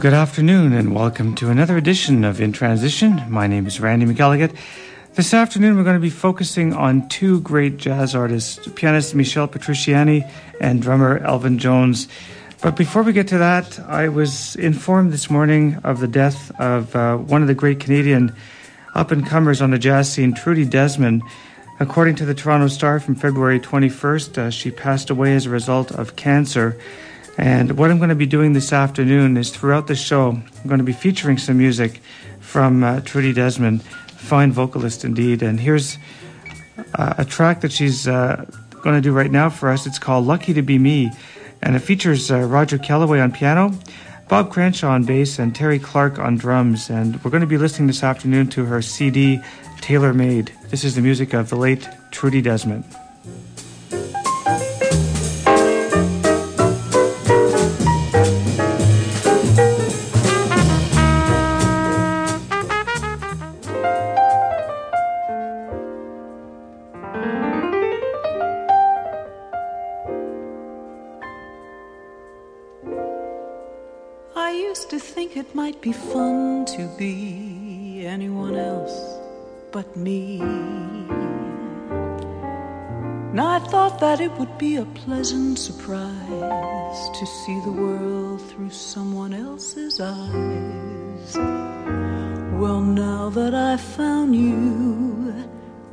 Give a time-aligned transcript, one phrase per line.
[0.00, 3.22] Good afternoon and welcome to another edition of In Transition.
[3.28, 4.56] My name is Randy McElligott.
[5.12, 10.26] This afternoon we're going to be focusing on two great jazz artists, pianist Michel Petrucciani
[10.58, 12.08] and drummer Elvin Jones.
[12.62, 16.96] But before we get to that, I was informed this morning of the death of
[16.96, 18.34] uh, one of the great Canadian
[18.94, 21.22] up and comers on the jazz scene, Trudy Desmond.
[21.78, 25.92] According to the Toronto Star from February 21st, uh, she passed away as a result
[25.92, 26.78] of cancer.
[27.38, 30.78] And what I'm going to be doing this afternoon is throughout the show, I'm going
[30.78, 32.00] to be featuring some music
[32.40, 35.42] from uh, Trudy Desmond, fine vocalist indeed.
[35.42, 35.96] And here's
[36.94, 38.44] uh, a track that she's uh,
[38.82, 39.86] going to do right now for us.
[39.86, 41.10] It's called Lucky to Be Me.
[41.62, 43.72] And it features uh, Roger Kellaway on piano,
[44.28, 46.90] Bob Cranshaw on bass, and Terry Clarke on drums.
[46.90, 49.40] And we're going to be listening this afternoon to her CD,
[49.80, 50.52] Tailor Made.
[50.68, 52.84] This is the music of the late Trudy Desmond.
[76.76, 79.18] To be anyone else
[79.72, 80.38] but me.
[83.32, 88.70] Now I thought that it would be a pleasant surprise to see the world through
[88.70, 91.36] someone else's eyes.
[92.60, 95.34] Well, now that I've found you,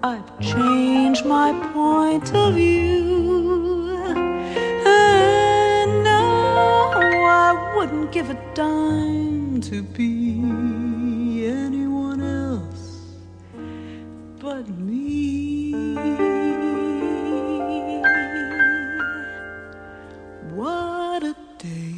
[0.03, 4.03] I've changed my point of view.
[4.85, 10.36] And now I wouldn't give a dime to be
[14.47, 15.73] but me.
[20.59, 21.95] What a day!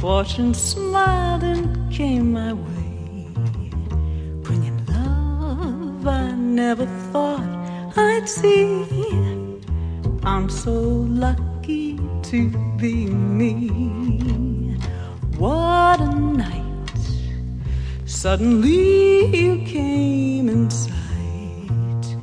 [0.00, 3.28] Fortune smiled and came my way,
[4.42, 7.50] bringing love I never thought
[7.96, 8.84] I'd see.
[10.24, 10.76] I'm so
[11.26, 12.00] lucky
[12.30, 12.38] to
[12.80, 13.54] be me.
[15.38, 16.12] What a
[16.44, 16.69] night.
[18.10, 22.16] Suddenly you came in sight,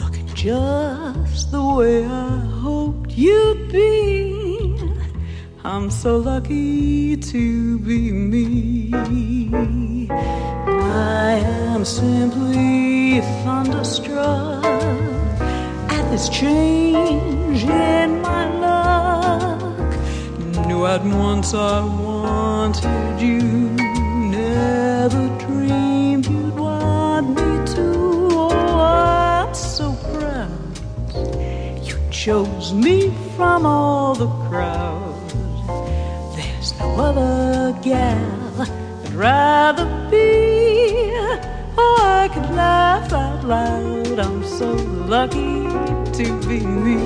[0.00, 4.94] looking just the way I hoped you'd be.
[5.64, 8.90] I'm so lucky to be me.
[10.08, 11.32] I
[11.74, 20.66] am simply thunderstruck at this change in my luck.
[20.66, 23.76] Knew at once I wanted you,
[24.56, 27.86] never dreamed you'd want me to.
[28.44, 30.72] Oh, I'm so proud
[31.88, 32.96] you chose me
[33.36, 35.28] from all the crowd.
[36.36, 40.28] There's no other gal I'd rather be.
[41.82, 44.18] Oh, I could laugh out loud.
[44.18, 44.70] I'm so
[45.14, 45.56] lucky
[46.18, 46.96] to be me.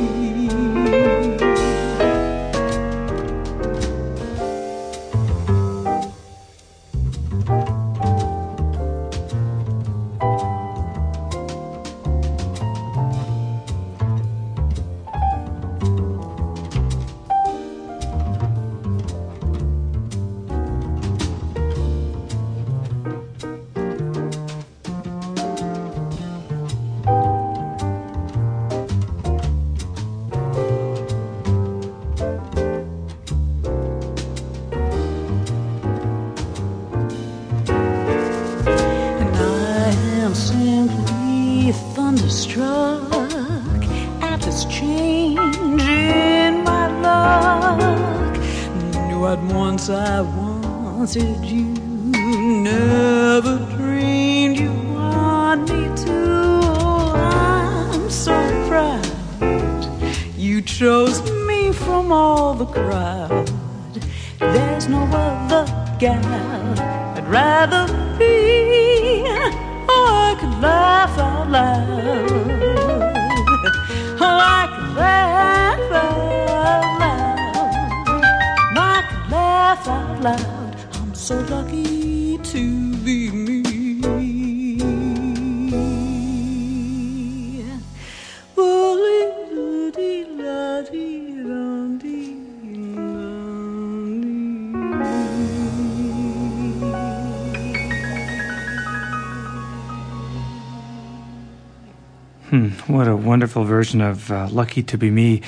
[103.40, 105.40] Wonderful version of uh, Lucky to Be Me.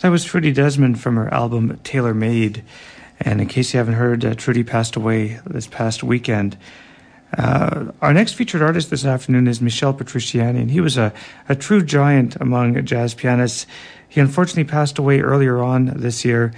[0.00, 2.64] That was Trudy Desmond from her album Tailor Made.
[3.20, 6.58] And in case you haven't heard, uh, Trudy passed away this past weekend.
[7.38, 11.12] Uh, our next featured artist this afternoon is Michel Petrucciani, and he was a,
[11.48, 13.68] a true giant among jazz pianists.
[14.08, 16.52] He unfortunately passed away earlier on this year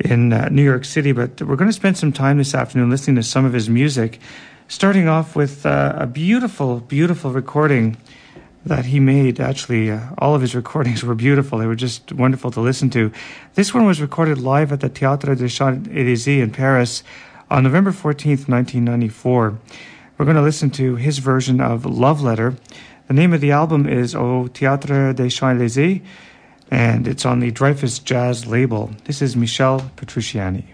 [0.00, 3.14] in uh, New York City, but we're going to spend some time this afternoon listening
[3.14, 4.18] to some of his music,
[4.66, 7.96] starting off with uh, a beautiful, beautiful recording
[8.64, 9.40] that he made.
[9.40, 11.58] Actually, uh, all of his recordings were beautiful.
[11.58, 13.12] They were just wonderful to listen to.
[13.54, 17.02] This one was recorded live at the Théâtre des Champs-Élysées in Paris
[17.50, 19.58] on November 14th, 1994.
[20.16, 22.56] We're going to listen to his version of Love Letter.
[23.08, 26.02] The name of the album is Au Théâtre des Champs-Élysées,
[26.70, 28.92] and it's on the Dreyfus Jazz label.
[29.04, 30.71] This is Michel Petrucciani.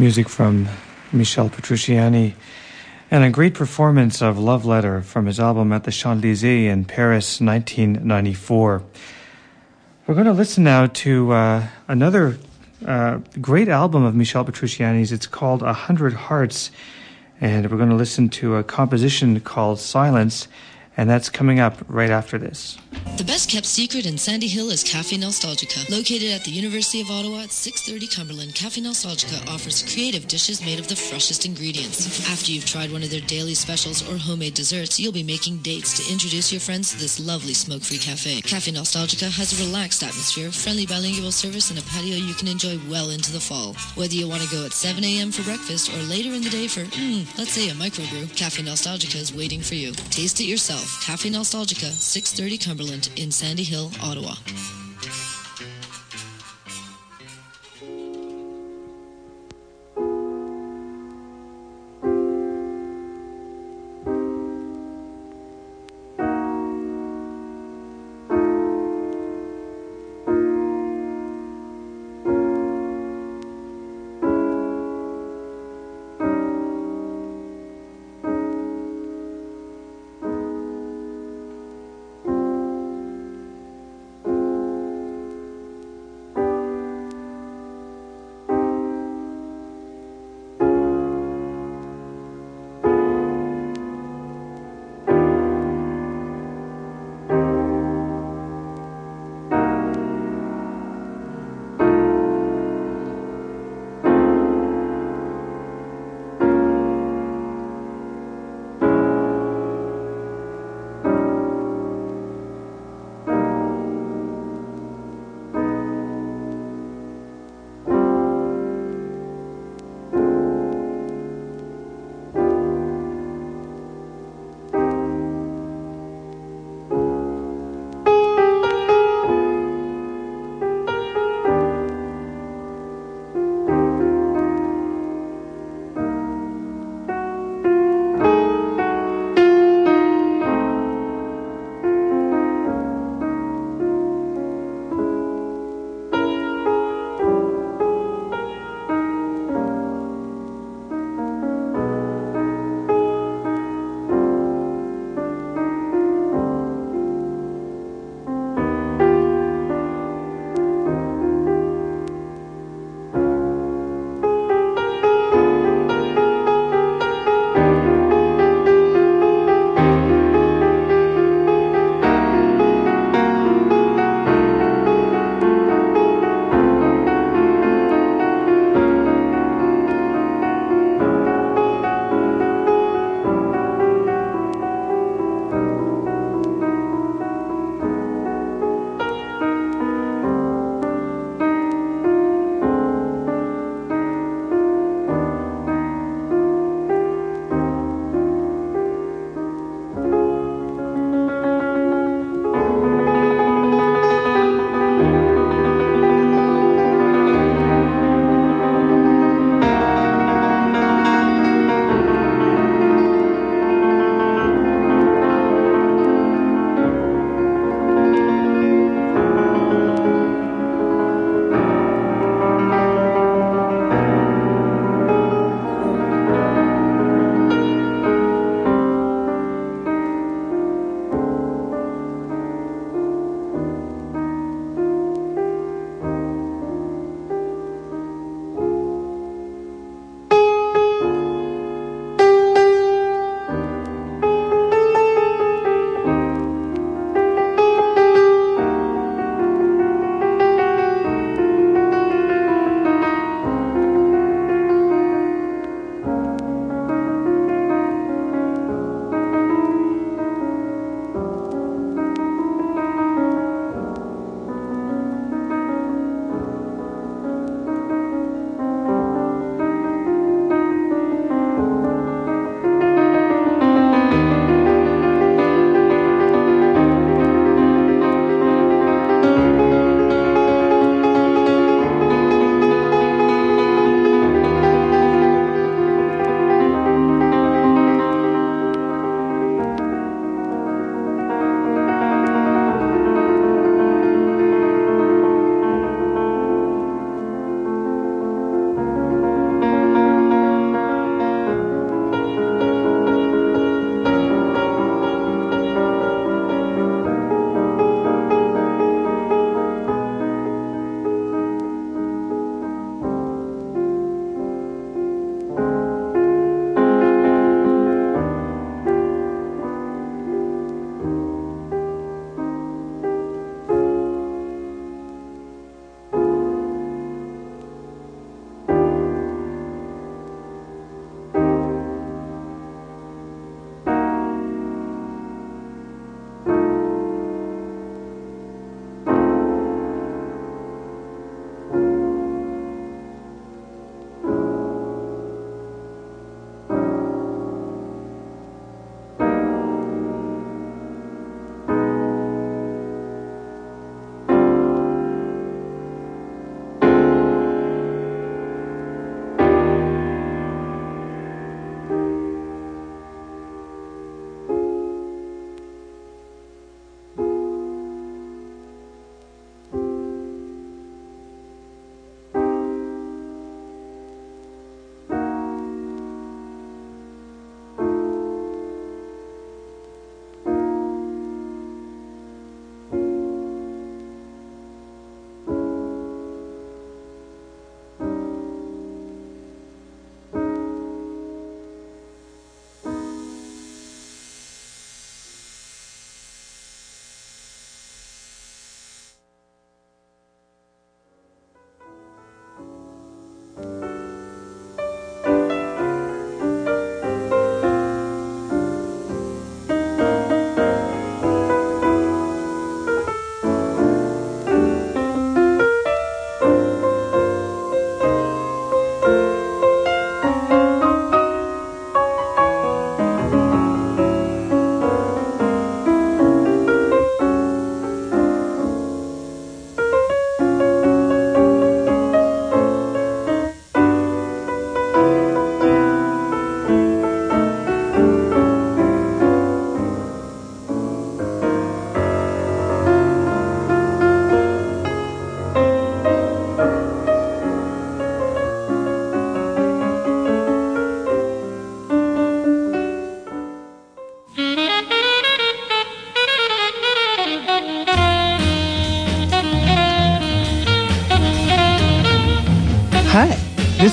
[0.00, 0.66] Music from
[1.12, 2.32] Michel Petrucciani,
[3.10, 7.38] and a great performance of Love Letter from his album at the Champs-Élysées in Paris,
[7.38, 8.82] 1994.
[10.06, 12.38] We're going to listen now to uh, another
[12.86, 15.12] uh, great album of Michel Petrucciani's.
[15.12, 16.70] It's called A Hundred Hearts,
[17.38, 20.48] and we're going to listen to a composition called Silence
[20.96, 22.76] and that's coming up right after this.
[23.20, 25.86] The best kept secret in Sandy Hill is Cafe Nostalgica.
[25.90, 30.80] Located at the University of Ottawa at 630 Cumberland, Cafe Nostalgica offers creative dishes made
[30.80, 32.26] of the freshest ingredients.
[32.30, 36.00] After you've tried one of their daily specials or homemade desserts, you'll be making dates
[36.00, 38.40] to introduce your friends to this lovely smoke-free cafe.
[38.40, 42.80] Cafe Nostalgica has a relaxed atmosphere, friendly bilingual service, and a patio you can enjoy
[42.88, 43.74] well into the fall.
[43.96, 45.30] Whether you want to go at 7 a.m.
[45.30, 49.16] for breakfast or later in the day for, mm, let's say a microbrew, Cafe Nostalgica
[49.16, 49.92] is waiting for you.
[50.08, 51.04] Taste it yourself.
[51.04, 54.34] Cafe Nostalgica, 630 Cumberland in Sandy Hill, Ottawa.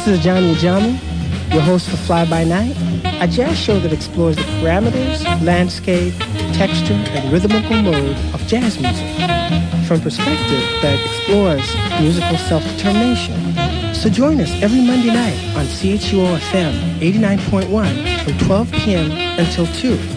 [0.08, 2.74] This is Johnny Ajami, your host for Fly By Night,
[3.22, 6.14] a jazz show that explores the parameters, landscape,
[6.54, 9.06] texture, and rhythmical mode of jazz music
[9.86, 13.94] from perspective that explores musical self-determination.
[13.94, 19.12] So join us every Monday night on CHUO FM 89.1 from 12 p.m.
[19.38, 20.17] until 2.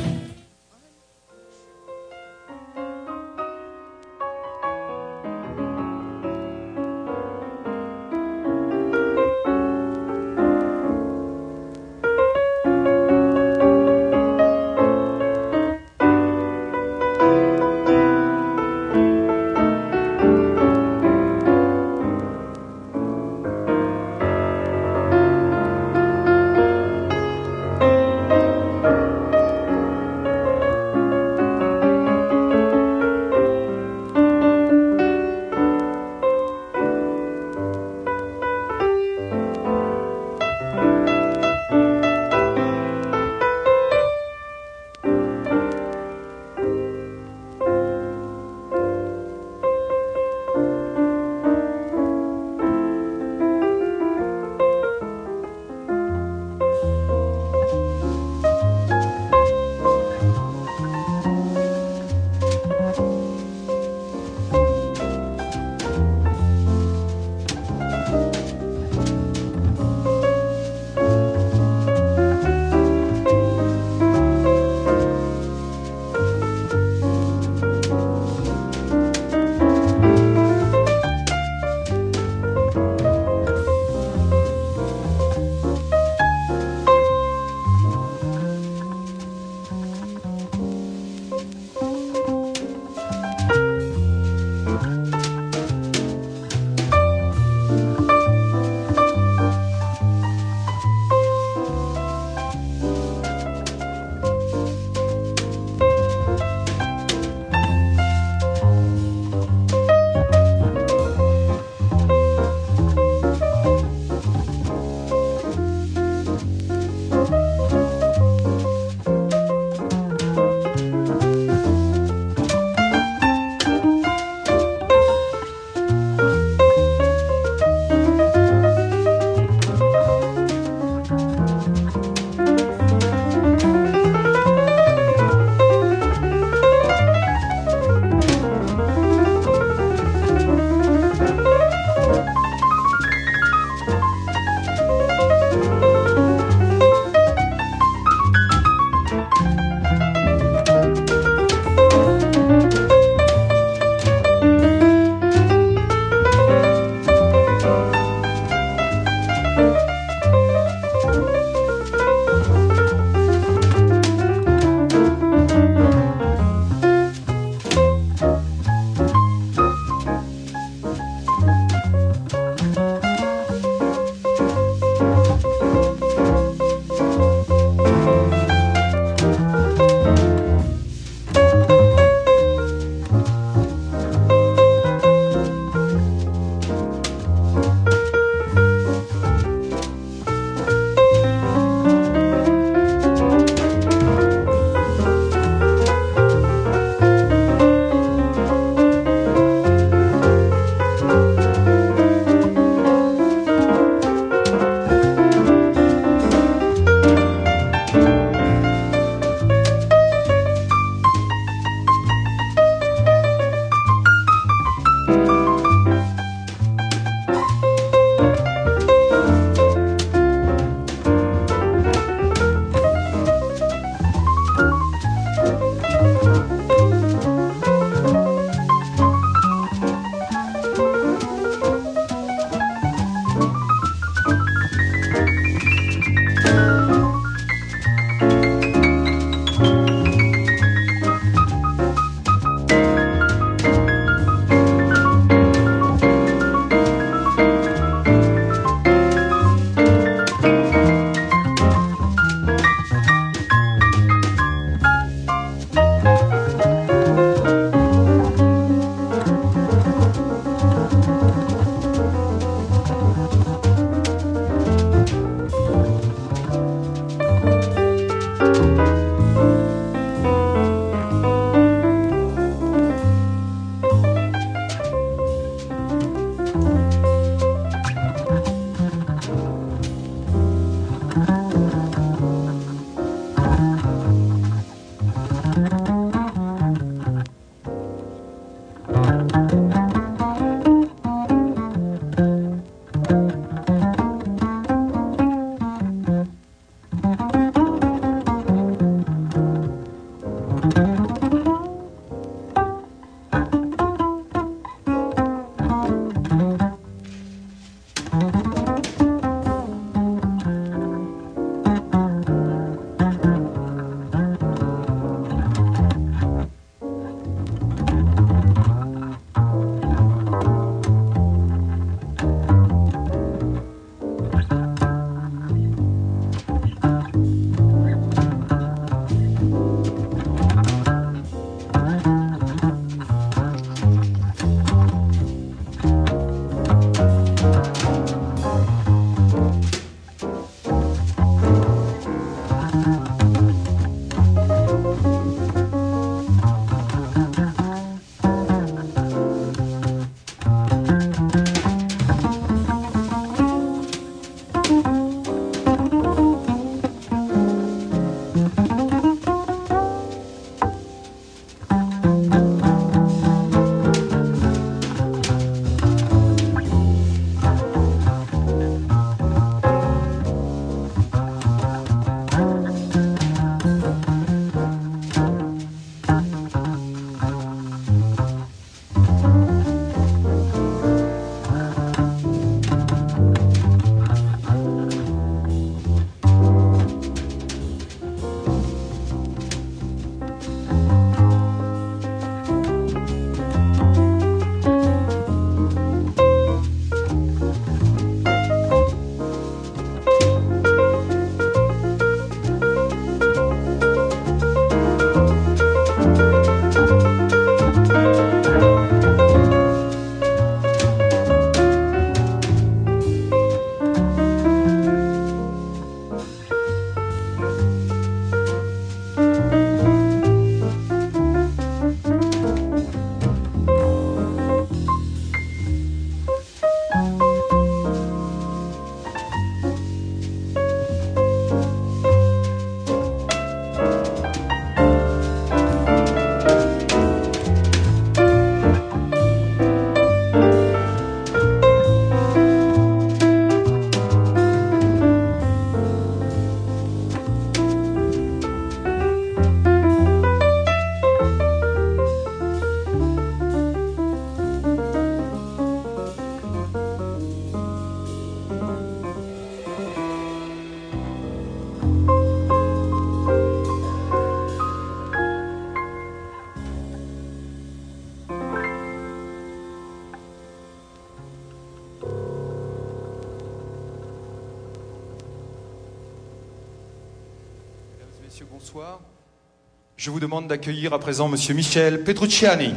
[480.01, 482.73] Je vous demande d'accueillir à présent monsieur Michel Petrucciani.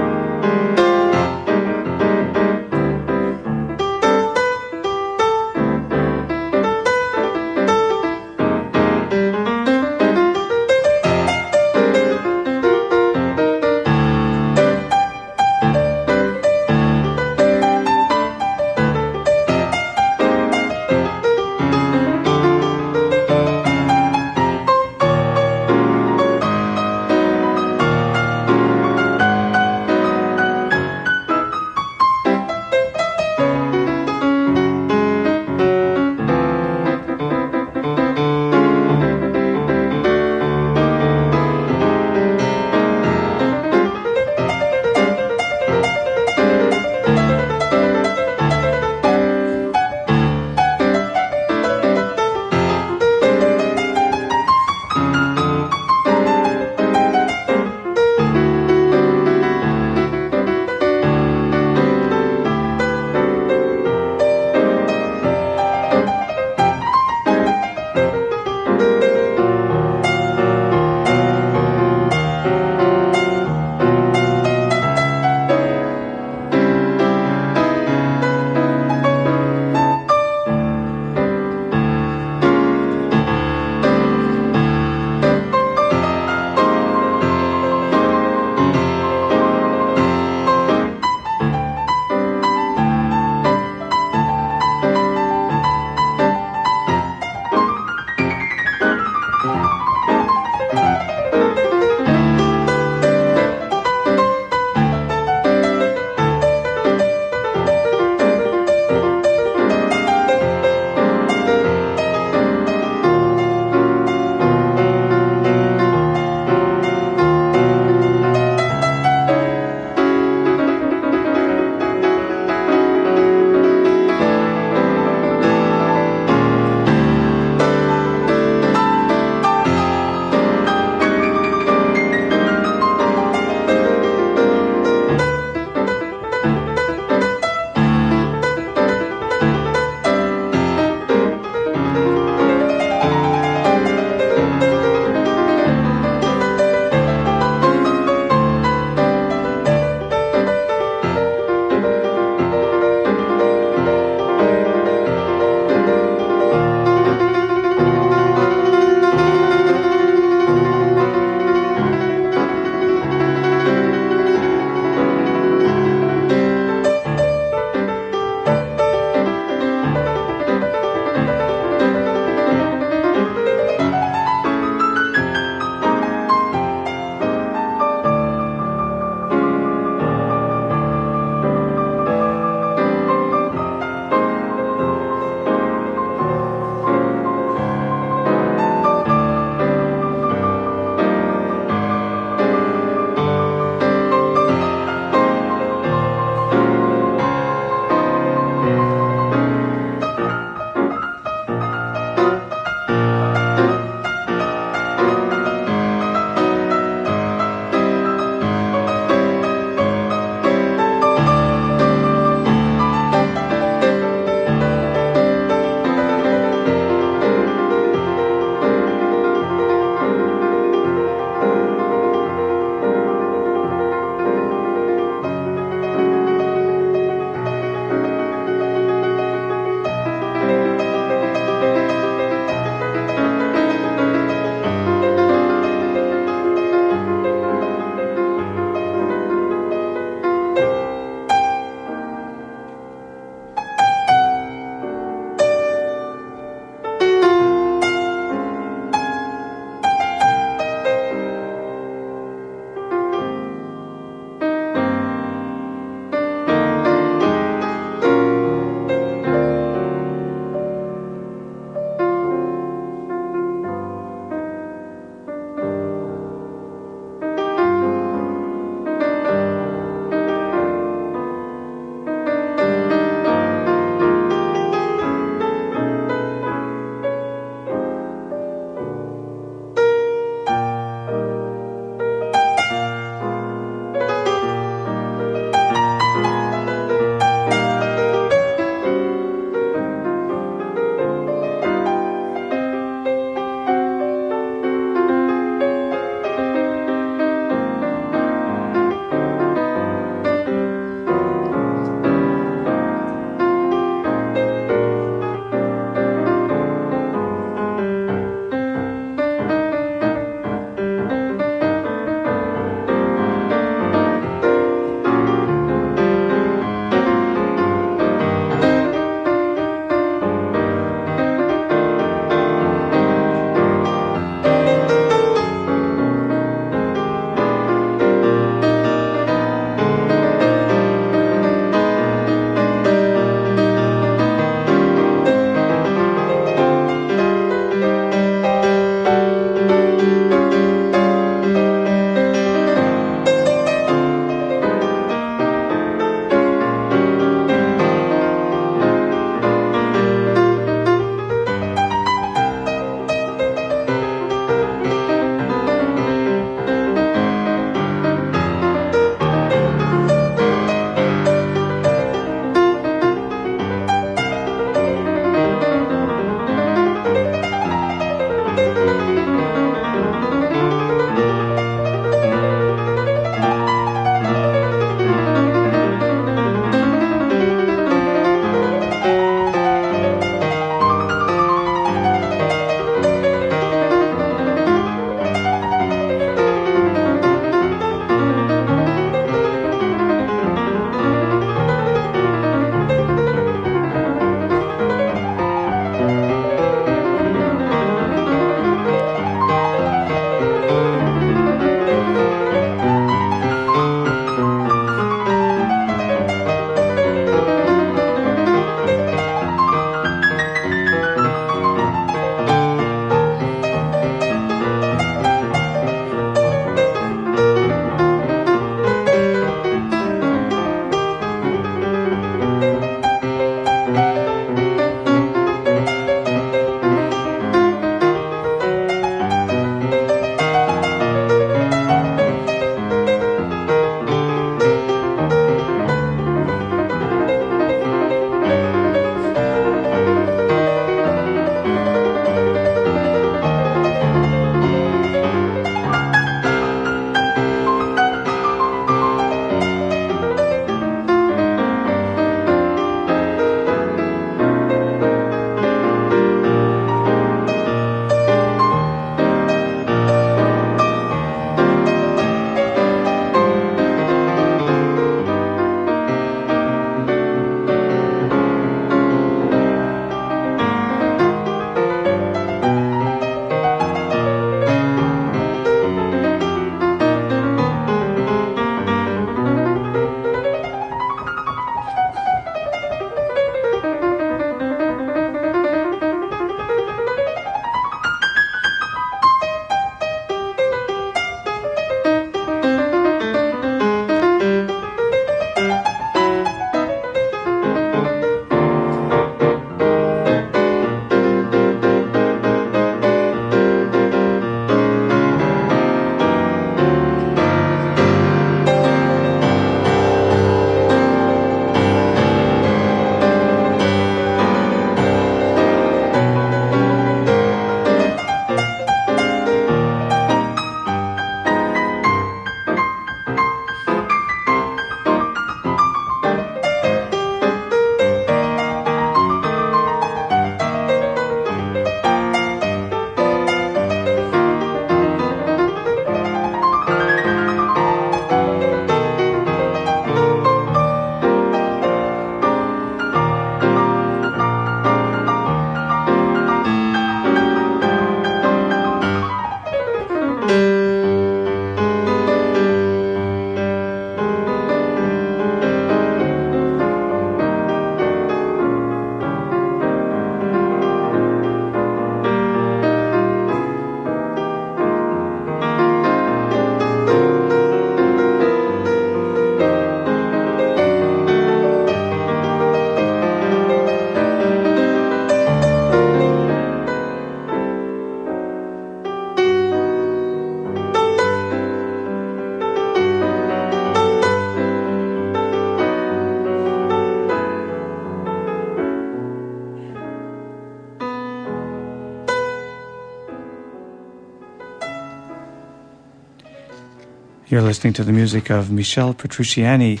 [597.52, 600.00] You're listening to the music of Michel Petrucciani.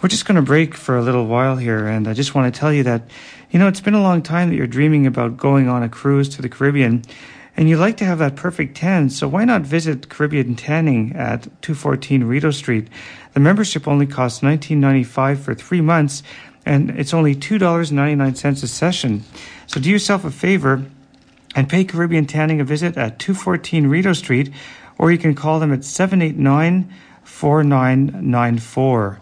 [0.00, 2.56] We're just going to break for a little while here, and I just want to
[2.56, 3.02] tell you that,
[3.50, 6.28] you know, it's been a long time that you're dreaming about going on a cruise
[6.36, 7.02] to the Caribbean,
[7.56, 11.42] and you like to have that perfect tan, so why not visit Caribbean Tanning at
[11.62, 12.86] 214 Rideau Street?
[13.34, 16.22] The membership only costs $19.95 for three months,
[16.64, 19.24] and it's only $2.99 a session.
[19.66, 20.86] So do yourself a favor
[21.56, 24.52] and pay Caribbean Tanning a visit at 214 Rideau Street,
[25.02, 26.88] or you can call them at 789
[27.24, 29.18] 4994.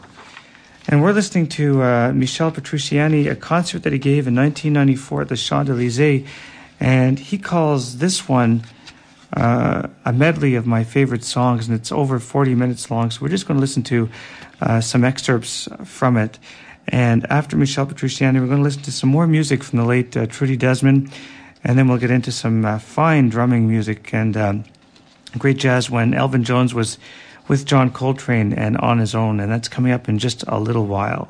[0.88, 5.28] And we're listening to uh, Michel Petrucciani, a concert that he gave in 1994 at
[5.30, 6.28] the Champs Elysees.
[6.80, 8.64] And he calls this one
[9.34, 13.10] uh, a medley of my favorite songs, and it's over 40 minutes long.
[13.10, 14.10] So we're just going to listen to
[14.60, 16.38] uh, some excerpts from it.
[16.88, 20.14] And after Michel Petrucciani, we're going to listen to some more music from the late
[20.14, 21.10] uh, Trudy Desmond.
[21.64, 24.64] And then we'll get into some uh, fine drumming music and um,
[25.38, 26.98] great jazz when Elvin Jones was
[27.48, 30.86] with John Coltrane and on his own, and that's coming up in just a little
[30.86, 31.28] while.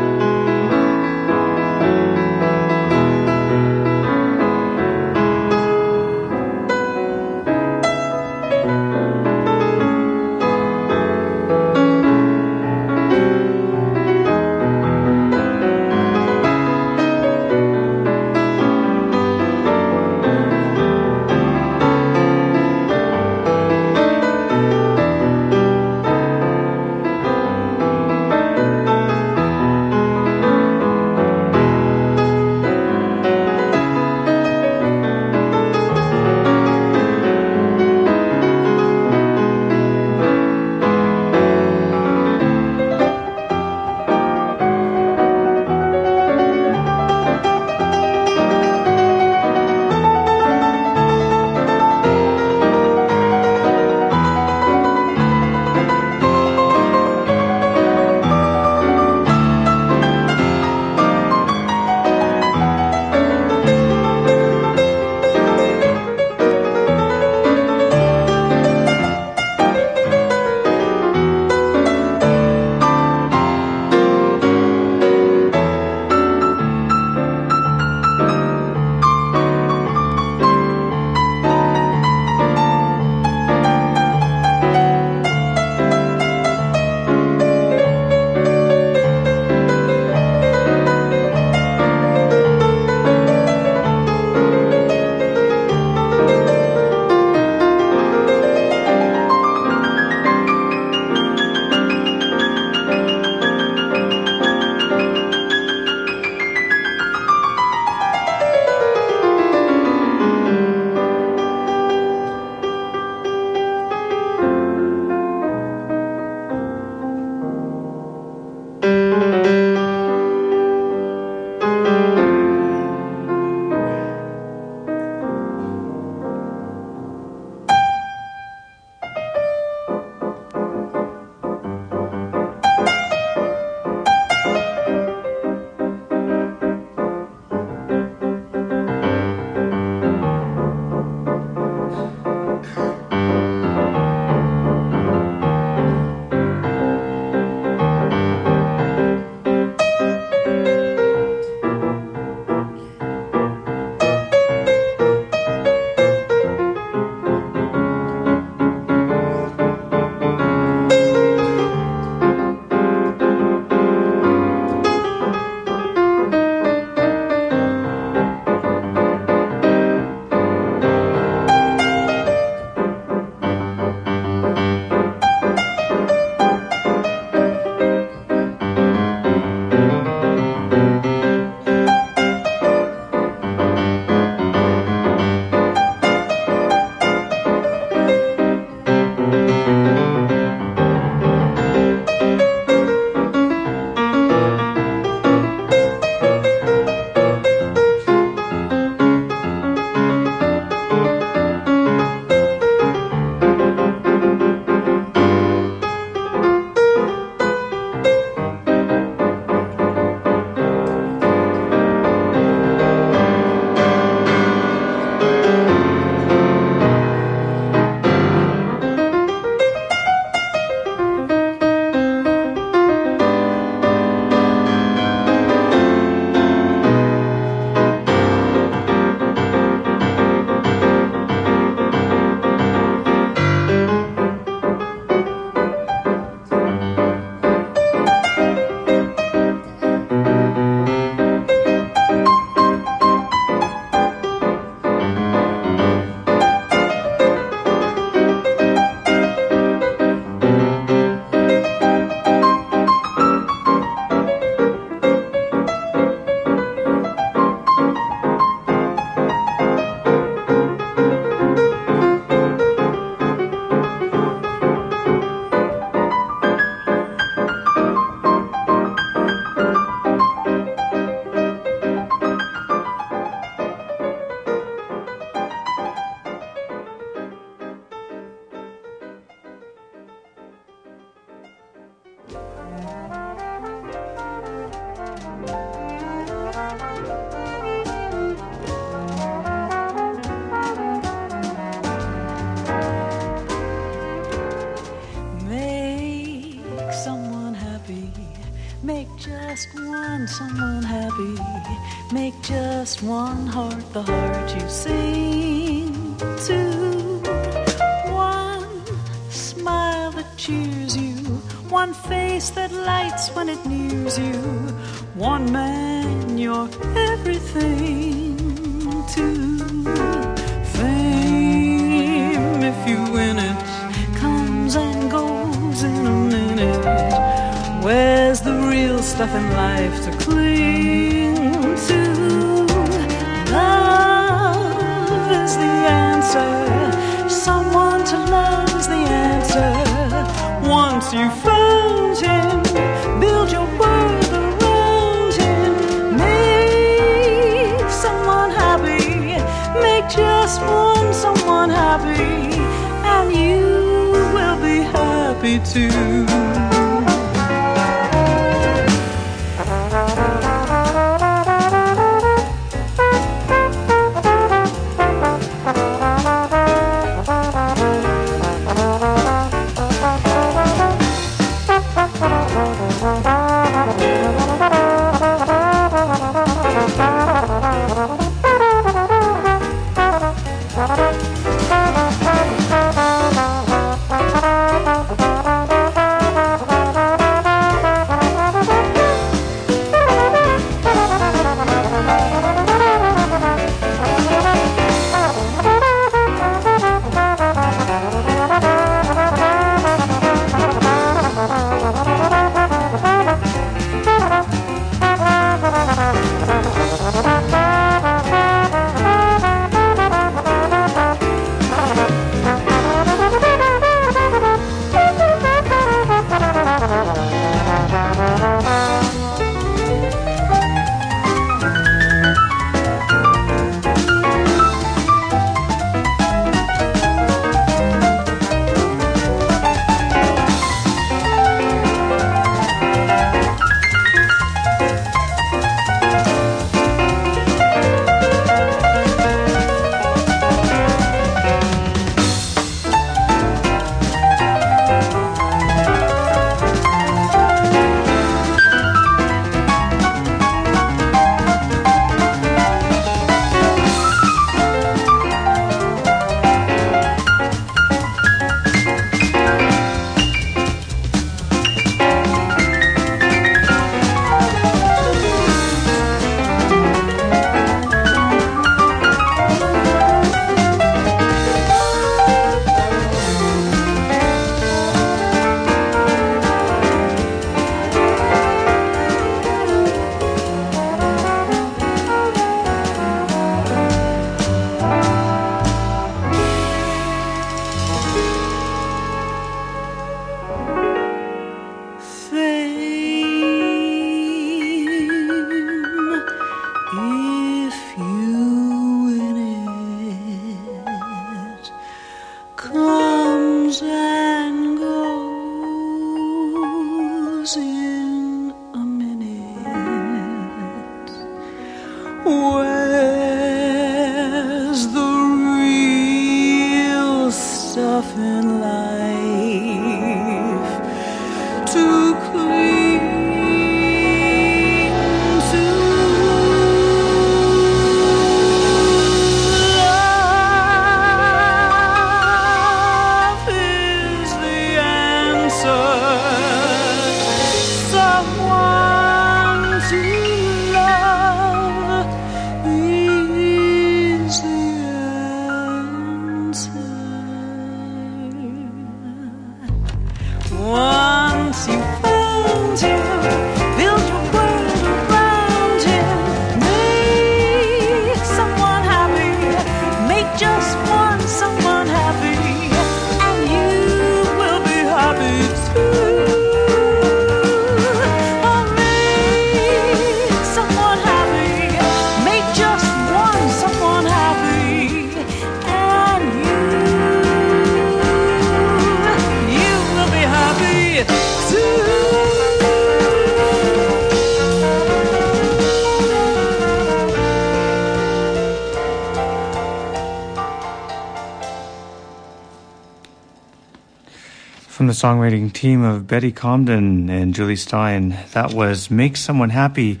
[594.98, 598.28] Songwriting team of Betty Comden and Jule Styne.
[598.32, 600.00] That was Make Someone Happy,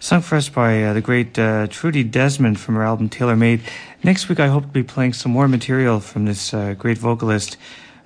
[0.00, 3.60] sung for us by uh, the great uh, Trudy Desmond from her album Tailor Made.
[4.02, 7.56] Next week, I hope to be playing some more material from this uh, great vocalist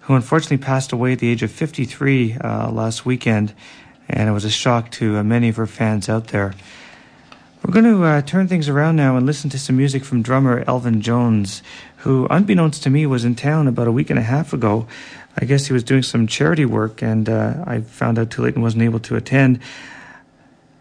[0.00, 3.54] who unfortunately passed away at the age of 53 uh, last weekend,
[4.06, 6.52] and it was a shock to uh, many of her fans out there.
[7.64, 10.62] We're going to uh, turn things around now and listen to some music from drummer
[10.66, 11.62] Elvin Jones,
[11.98, 14.86] who, unbeknownst to me, was in town about a week and a half ago
[15.40, 18.54] I guess he was doing some charity work, and uh, I found out too late
[18.54, 19.60] and wasn't able to attend.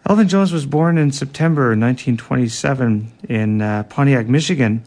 [0.08, 4.82] Elvin Jones was born in September 1927 in uh, Pontiac, Michigan.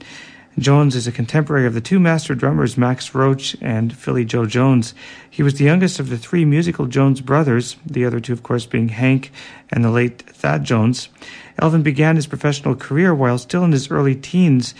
[0.59, 4.93] Jones is a contemporary of the two master drummers Max Roach and Philly Joe Jones.
[5.29, 8.65] He was the youngest of the three musical Jones brothers, the other two, of course,
[8.65, 9.31] being Hank
[9.69, 11.07] and the late Thad Jones.
[11.59, 14.75] Elvin began his professional career while still in his early teens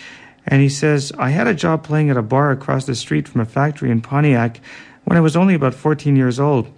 [0.46, 3.40] and he says, I had a job playing at a bar across the street from
[3.40, 4.60] a factory in Pontiac
[5.04, 6.72] when I was only about 14 years old.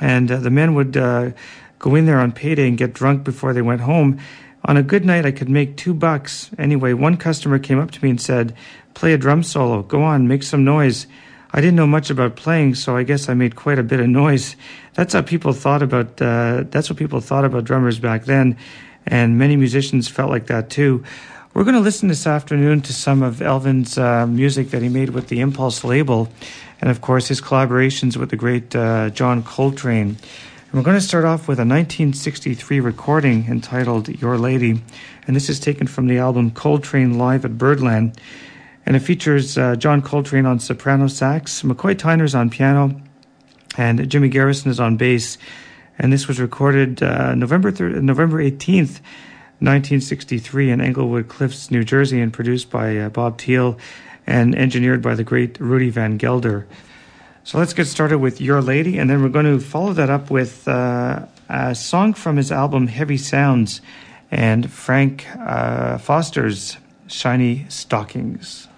[0.00, 1.30] And uh, the men would uh,
[1.78, 4.20] go in there on payday and get drunk before they went home.
[4.64, 6.50] On a good night, I could make two bucks.
[6.58, 8.54] Anyway, one customer came up to me and said,
[8.94, 9.82] Play a drum solo.
[9.82, 11.06] Go on, make some noise.
[11.52, 14.08] I didn't know much about playing, so I guess I made quite a bit of
[14.08, 14.56] noise.
[14.94, 16.20] That's how people thought about.
[16.20, 18.56] Uh, that's what people thought about drummers back then,
[19.06, 21.04] and many musicians felt like that too.
[21.56, 25.08] We're going to listen this afternoon to some of Elvin's uh, music that he made
[25.08, 26.28] with the Impulse label,
[26.82, 30.08] and of course his collaborations with the great uh, John Coltrane.
[30.08, 34.82] And we're going to start off with a 1963 recording entitled Your Lady,
[35.26, 38.20] and this is taken from the album Coltrane Live at Birdland.
[38.84, 43.00] And it features uh, John Coltrane on soprano sax, McCoy Tyner's on piano,
[43.78, 45.38] and Jimmy Garrison is on bass.
[45.98, 49.00] And this was recorded uh, November thir- November 18th,
[49.60, 53.78] 1963 in Englewood Cliffs, New Jersey, and produced by uh, Bob Thiele
[54.26, 56.66] and engineered by the great Rudy Van Gelder.
[57.44, 60.30] So let's get started with Your Lady, and then we're going to follow that up
[60.30, 63.80] with uh, a song from his album Heavy Sounds
[64.30, 66.76] and Frank uh, Foster's
[67.06, 68.68] Shiny Stockings.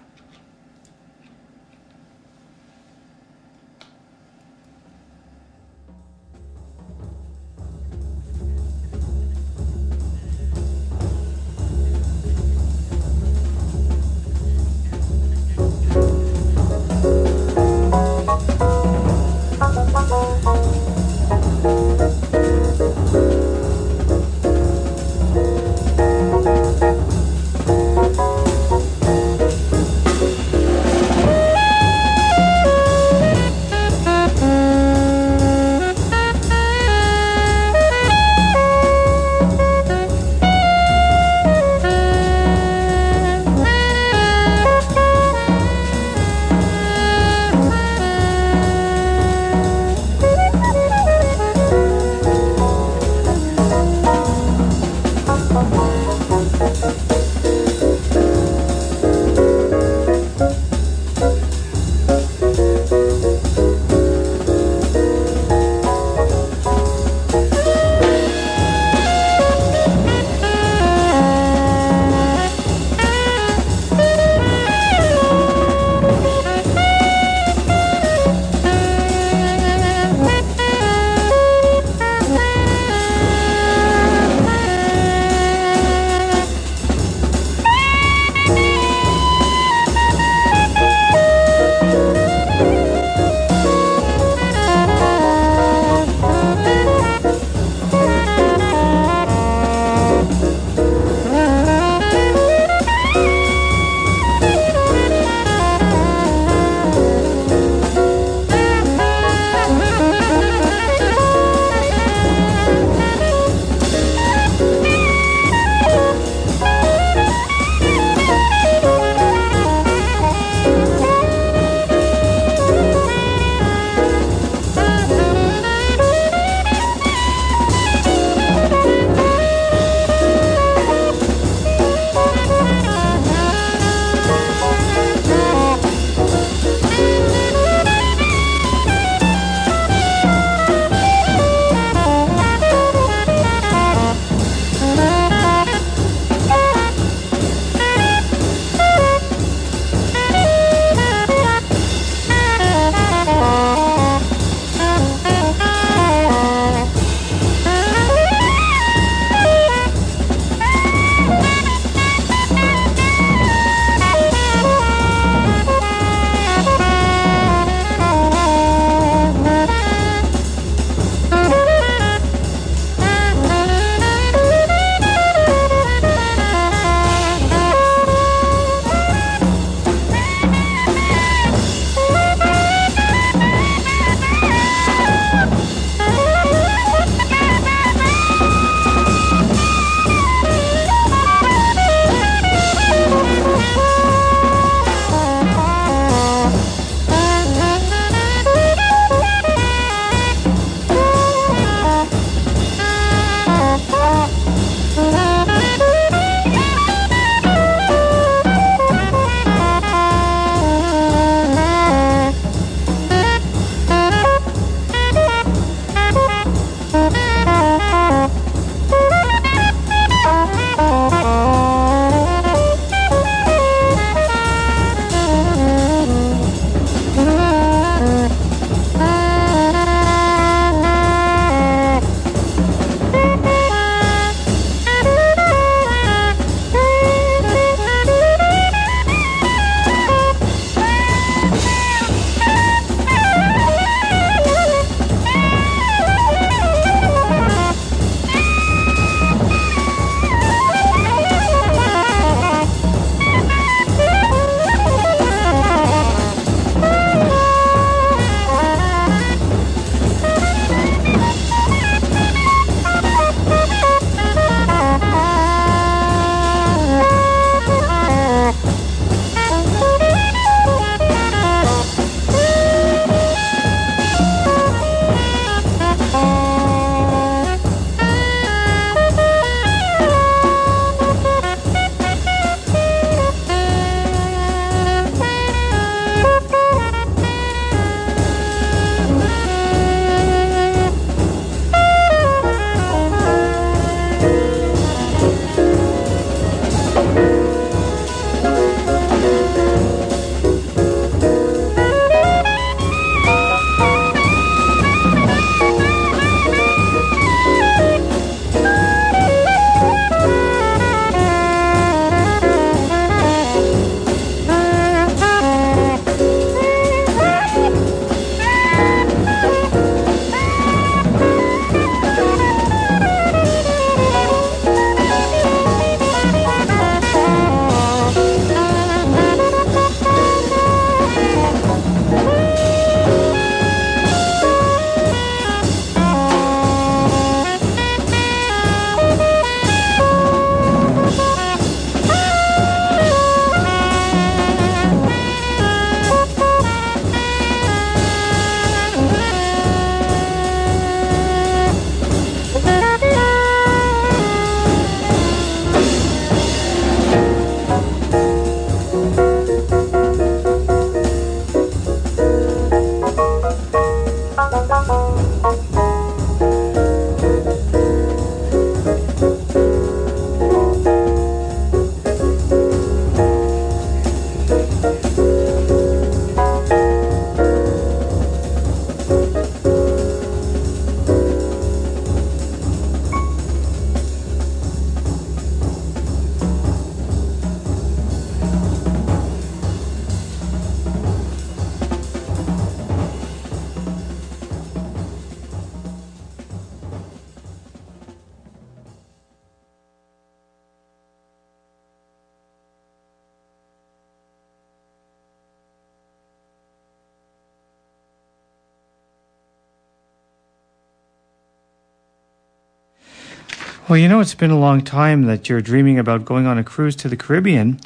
[413.89, 416.63] Well, you know, it's been a long time that you're dreaming about going on a
[416.63, 417.79] cruise to the Caribbean.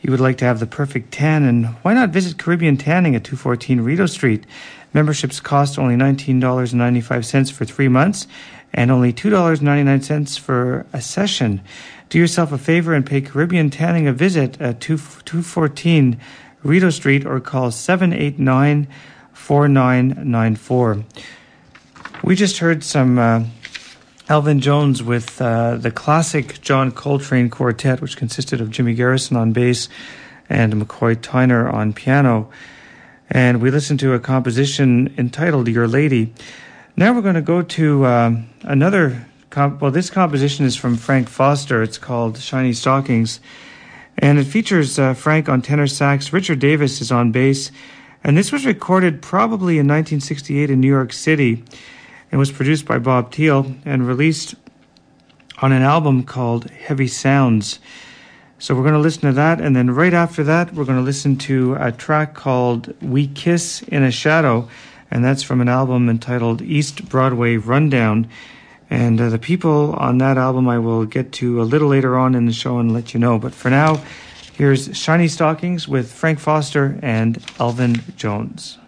[0.00, 3.24] You would like to have the perfect tan, and why not visit Caribbean Tanning at
[3.24, 4.46] 214 Rideau Street?
[4.94, 8.26] Memberships cost only $19.95 for three months
[8.72, 11.60] and only $2.99 for a session.
[12.08, 16.18] Do yourself a favor and pay Caribbean Tanning a visit at 214
[16.62, 18.88] Rideau Street or call 789
[19.34, 21.04] 4994.
[22.24, 23.18] We just heard some.
[23.18, 23.44] Uh,
[24.30, 29.50] Elvin Jones with uh, the classic John Coltrane Quartet, which consisted of Jimmy Garrison on
[29.50, 29.88] bass
[30.48, 32.48] and McCoy Tyner on piano.
[33.28, 36.32] And we listened to a composition entitled Your Lady.
[36.96, 39.26] Now we're going to go to um, another.
[39.50, 41.82] Comp- well, this composition is from Frank Foster.
[41.82, 43.40] It's called Shiny Stockings.
[44.16, 46.32] And it features uh, Frank on tenor sax.
[46.32, 47.72] Richard Davis is on bass.
[48.22, 51.64] And this was recorded probably in 1968 in New York City.
[52.30, 54.54] It was produced by Bob Thiele and released
[55.58, 57.80] on an album called Heavy Sounds.
[58.58, 61.04] So we're going to listen to that, and then right after that, we're going to
[61.04, 64.68] listen to a track called We Kiss in a Shadow,
[65.10, 68.28] and that's from an album entitled East Broadway Rundown.
[68.90, 72.34] And uh, the people on that album I will get to a little later on
[72.34, 73.38] in the show and let you know.
[73.38, 74.02] But for now,
[74.52, 78.79] here's Shiny Stockings with Frank Foster and Elvin Jones.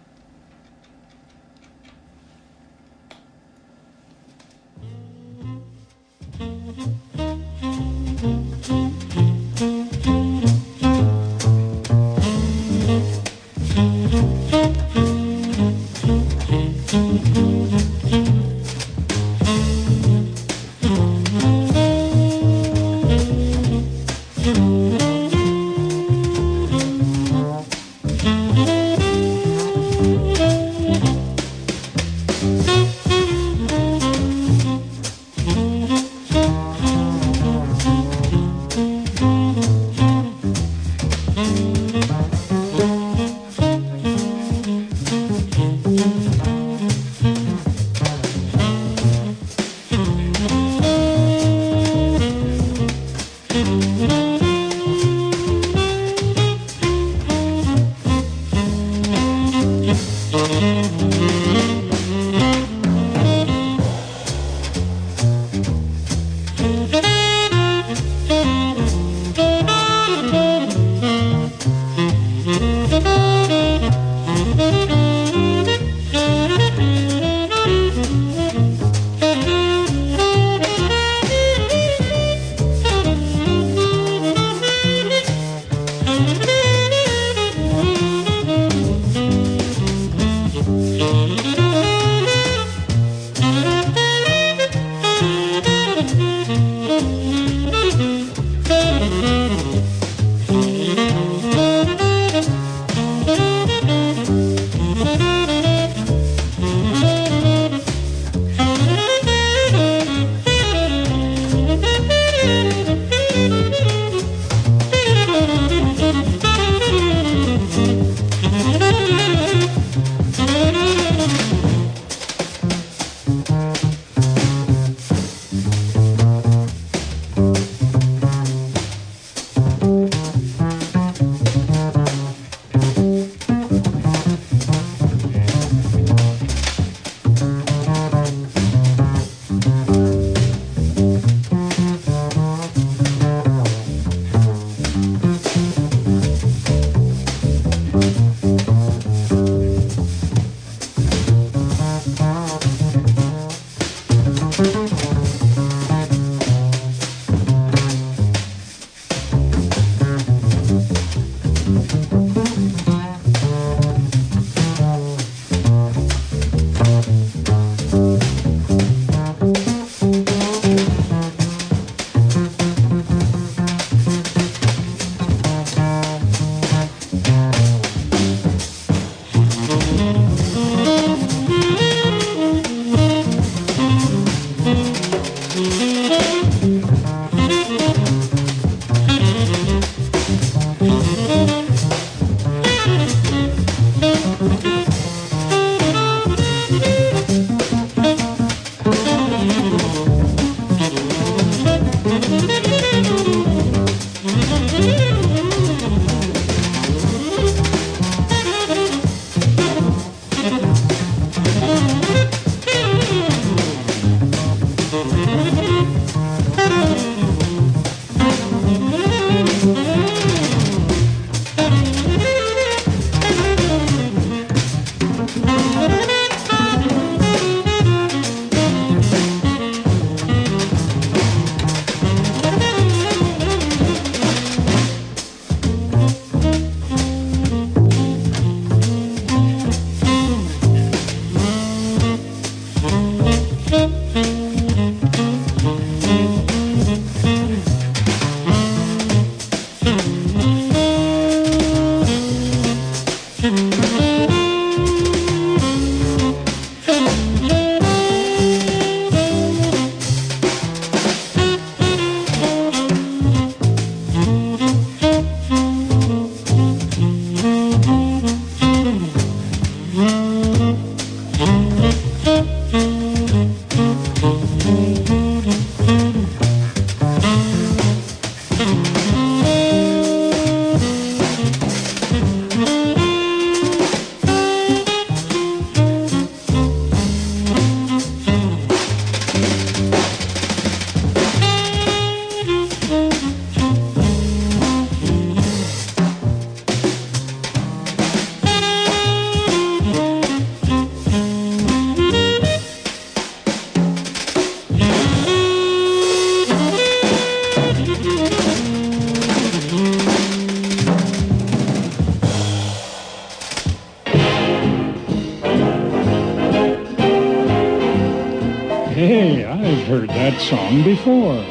[320.53, 321.43] Song before.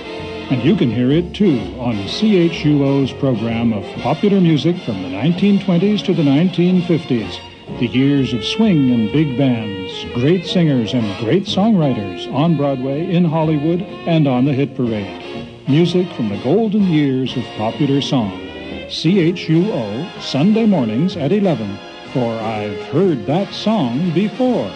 [0.53, 6.05] And you can hear it too on CHUO's program of popular music from the 1920s
[6.05, 7.81] to the 1950s.
[7.81, 13.25] The years of swing and big bands, great singers and great songwriters on Broadway, in
[13.25, 15.69] Hollywood, and on the hit parade.
[15.69, 18.39] Music from the golden years of popular song.
[18.87, 21.77] CHUO, Sunday mornings at 11
[22.13, 24.71] for I've Heard That Song Before.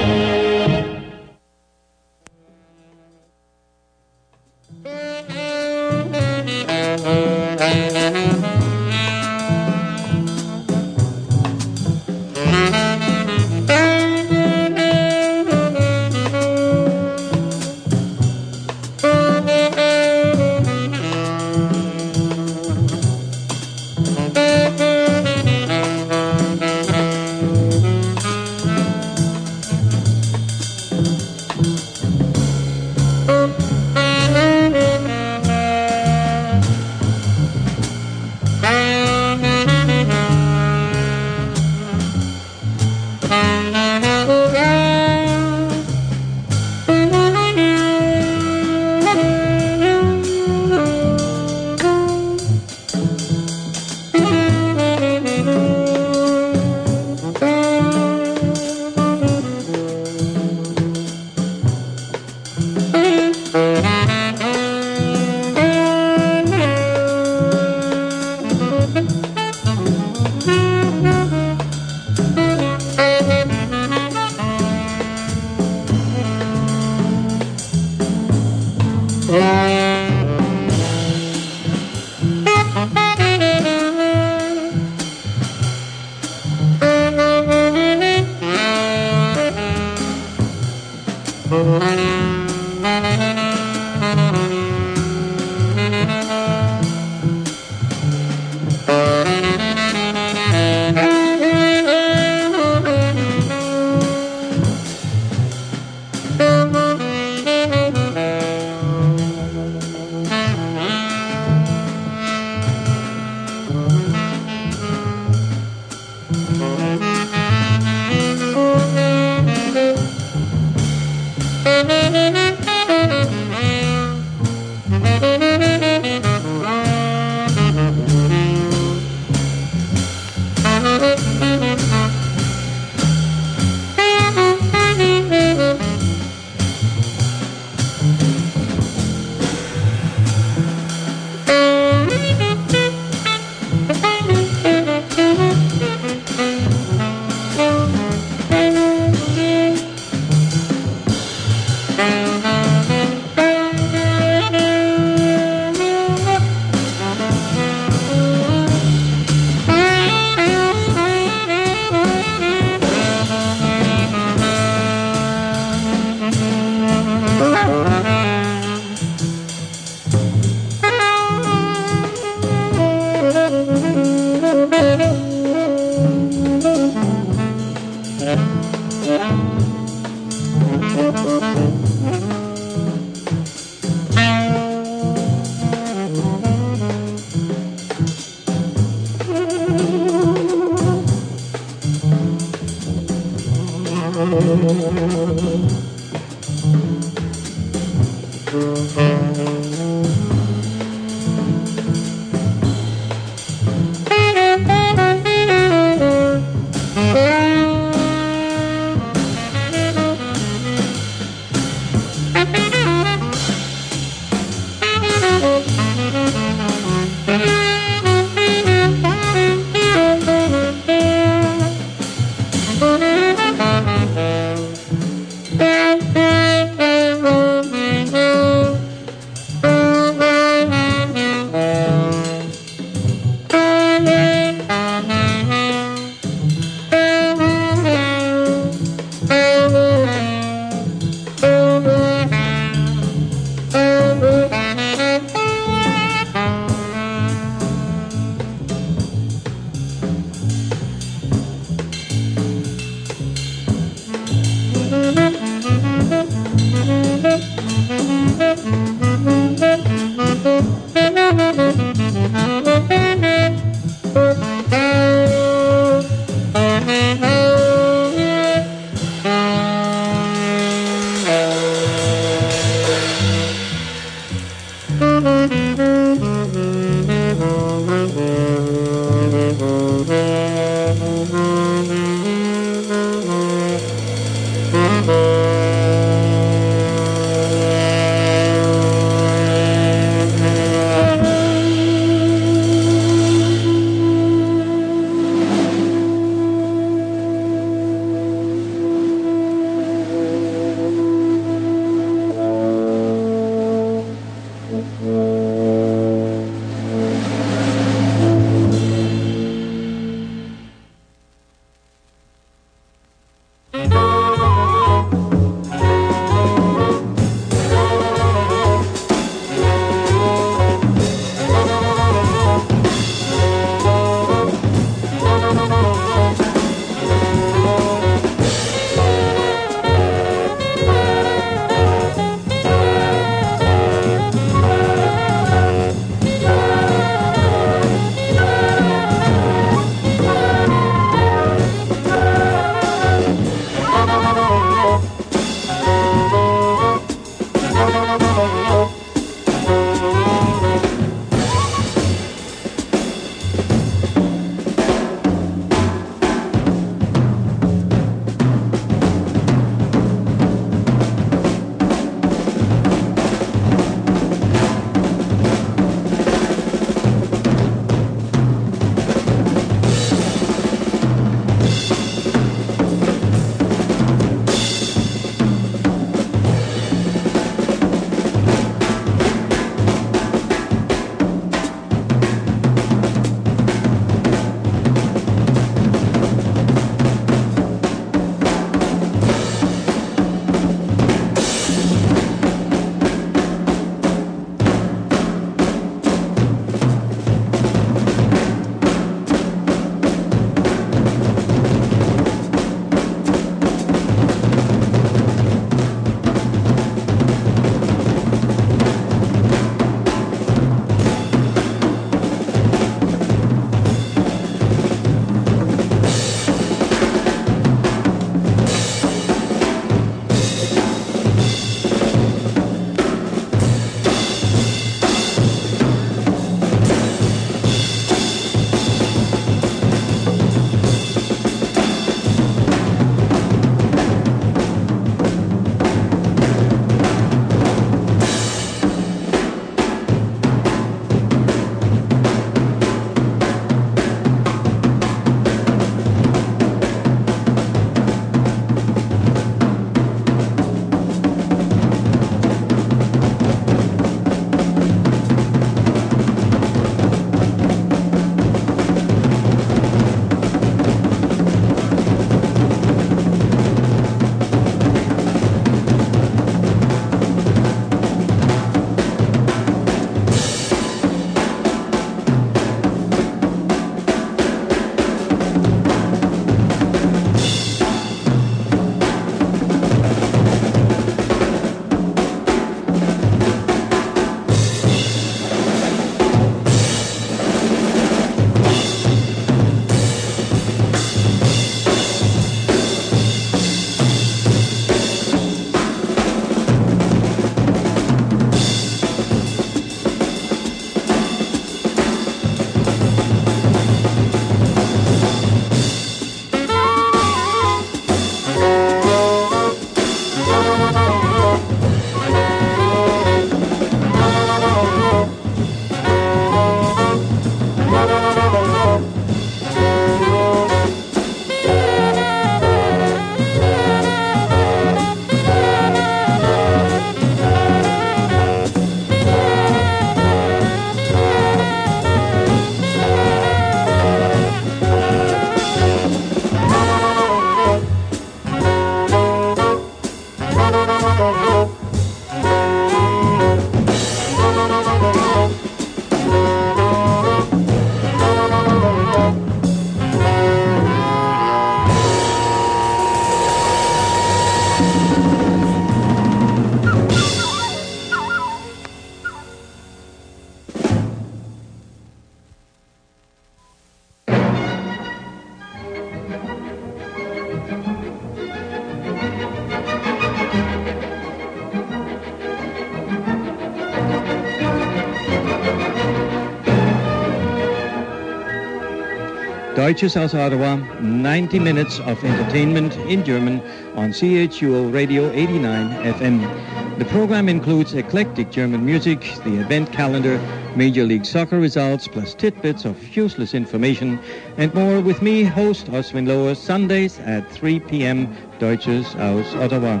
[579.86, 583.62] Deutsches aus Ottawa, 90 minutes of entertainment in German
[583.94, 586.98] on CHUO Radio 89 FM.
[586.98, 590.40] The program includes eclectic German music, the event calendar,
[590.74, 594.18] Major League Soccer results, plus tidbits of useless information,
[594.56, 598.36] and more with me, host Oswin Lower, Sundays at 3 p.m.
[598.58, 600.00] Deutsches aus Ottawa.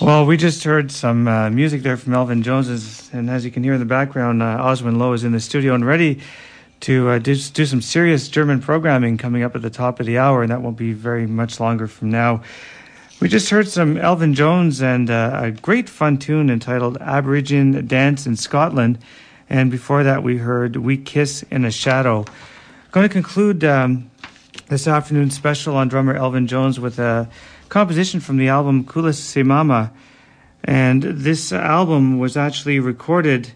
[0.00, 2.42] Well, we just heard some uh, music there from Elvin
[3.12, 5.74] And as you can hear in the background, uh, Oswin Lowe is in the studio
[5.74, 6.20] and ready
[6.80, 10.16] to uh, do, do some serious German programming coming up at the top of the
[10.16, 12.42] hour, and that won't be very much longer from now.
[13.20, 18.26] We just heard some Elvin Jones and uh, a great fun tune entitled Aborigine Dance
[18.26, 18.98] in Scotland,
[19.48, 22.24] and before that, we heard We Kiss in a Shadow.
[22.92, 24.08] Going to conclude um,
[24.68, 27.28] this afternoon's special on drummer Elvin Jones with a
[27.68, 29.92] composition from the album Kulu Sé Mama.
[30.64, 33.52] And this album was actually recorded.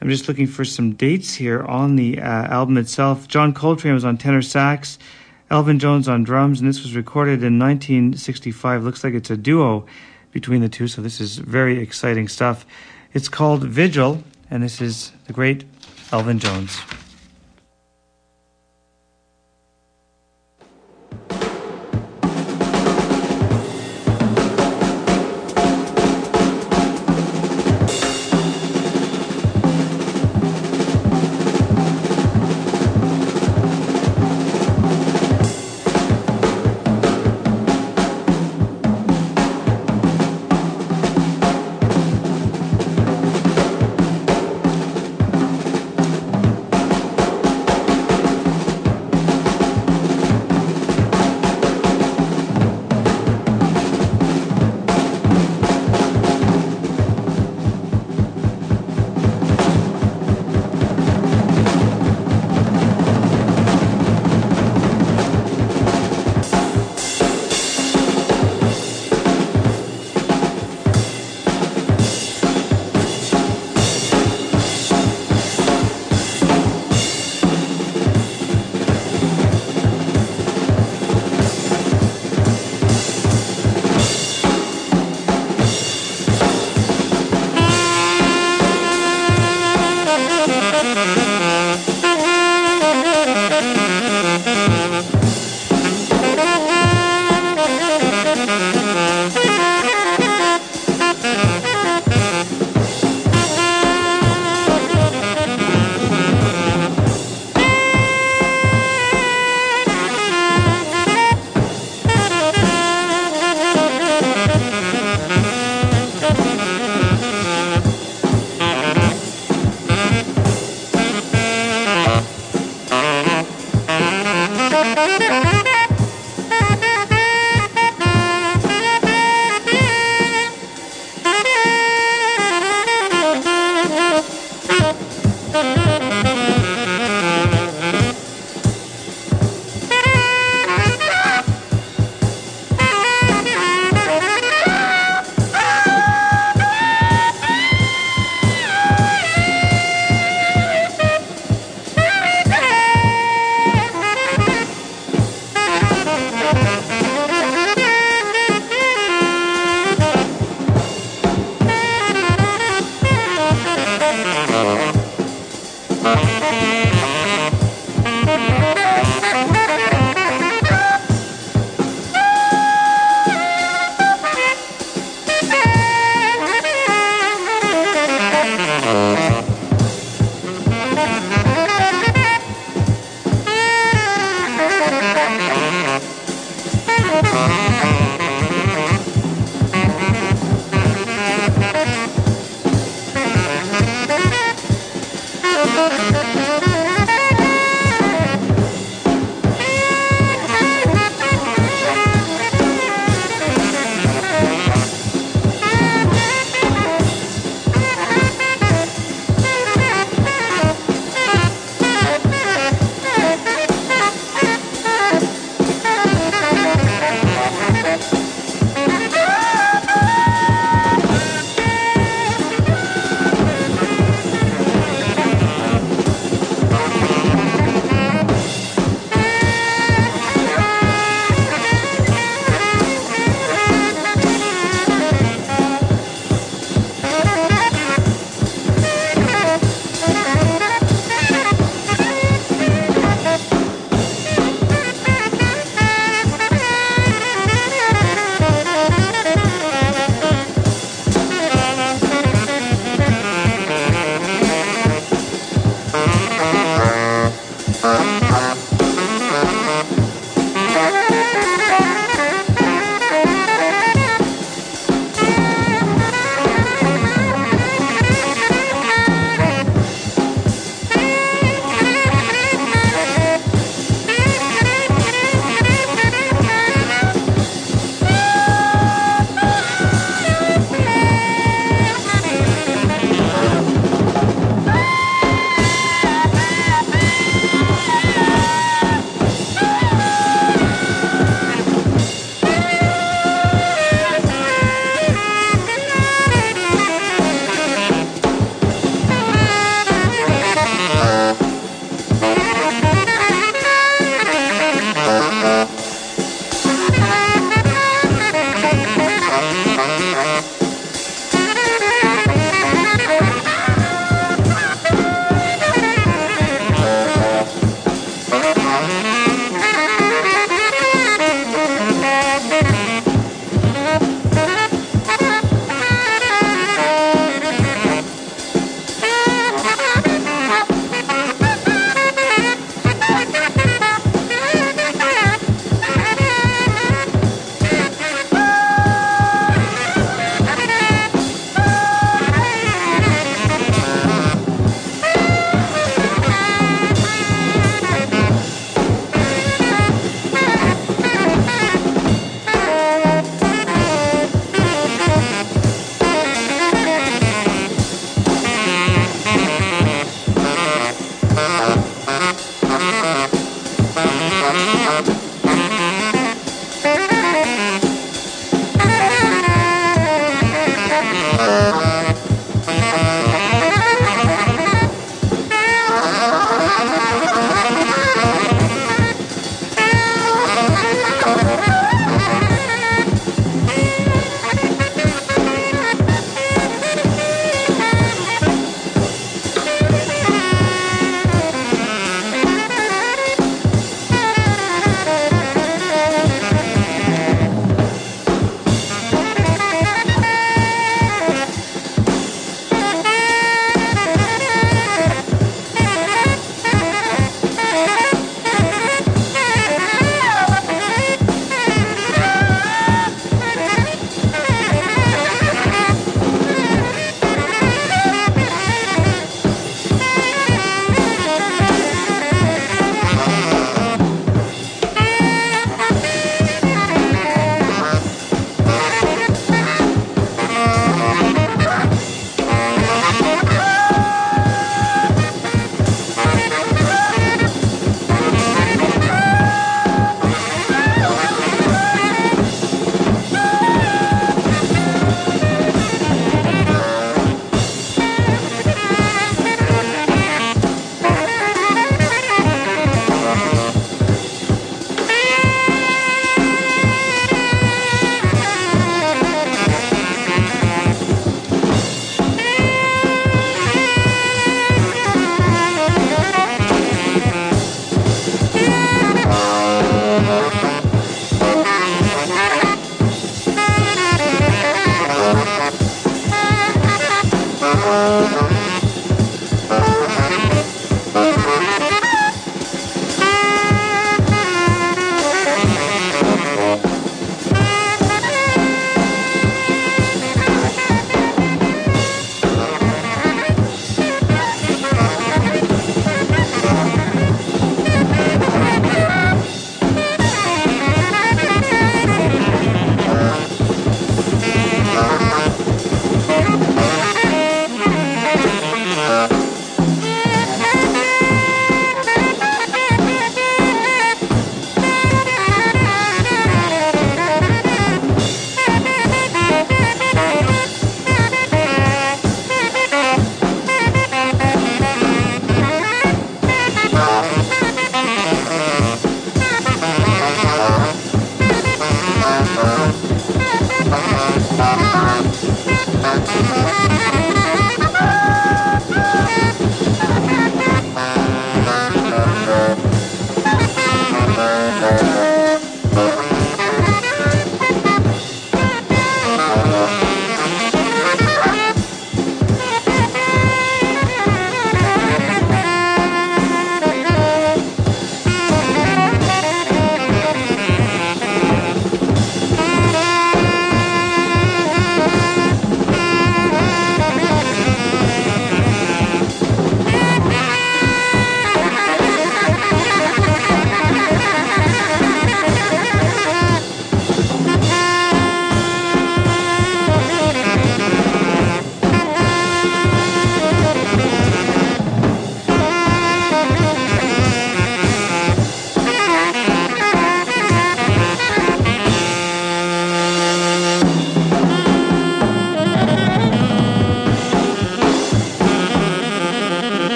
[0.00, 3.28] I'm just looking for some dates here on the uh, album itself.
[3.28, 4.98] John Coltrane was on tenor sax,
[5.50, 8.84] Elvin Jones on drums, and this was recorded in 1965.
[8.84, 9.86] Looks like it's a duo
[10.32, 12.64] between the two, so this is very exciting stuff.
[13.12, 15.64] It's called Vigil, and this is the great
[16.12, 16.78] Elvin Jones.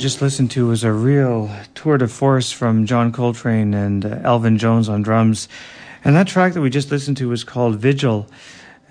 [0.00, 4.56] Just listened to was a real tour de force from John Coltrane and uh, Elvin
[4.56, 5.46] Jones on drums.
[6.02, 8.26] And that track that we just listened to was called Vigil,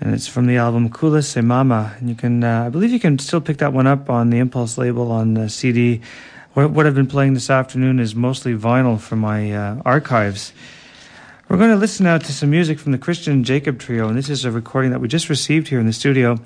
[0.00, 1.96] and it's from the album Kulu Sé Mama.
[1.98, 4.38] And you can, uh, I believe you can still pick that one up on the
[4.38, 6.00] Impulse label on the CD.
[6.54, 10.52] What, what I've been playing this afternoon is mostly vinyl from my uh, archives.
[11.48, 14.30] We're going to listen now to some music from the Christian Jacob Trio, and this
[14.30, 16.38] is a recording that we just received here in the studio.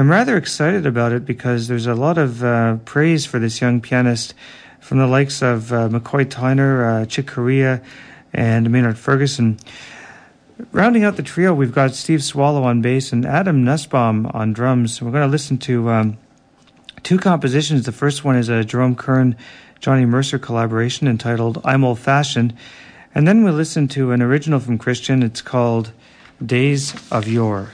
[0.00, 3.82] I'm rather excited about it because there's a lot of uh, praise for this young
[3.82, 4.32] pianist
[4.80, 7.82] from the likes of uh, McCoy Tyner, uh, Chick Corea,
[8.32, 9.58] and Maynard Ferguson.
[10.72, 15.02] Rounding out the trio, we've got Steve Swallow on bass and Adam Nussbaum on drums.
[15.02, 16.18] We're going to listen to um,
[17.02, 17.84] two compositions.
[17.84, 19.36] The first one is a Jerome Kern,
[19.80, 22.56] Johnny Mercer collaboration entitled I'm Old Fashioned.
[23.14, 25.22] And then we'll listen to an original from Christian.
[25.22, 25.92] It's called
[26.42, 27.72] Days of Yore.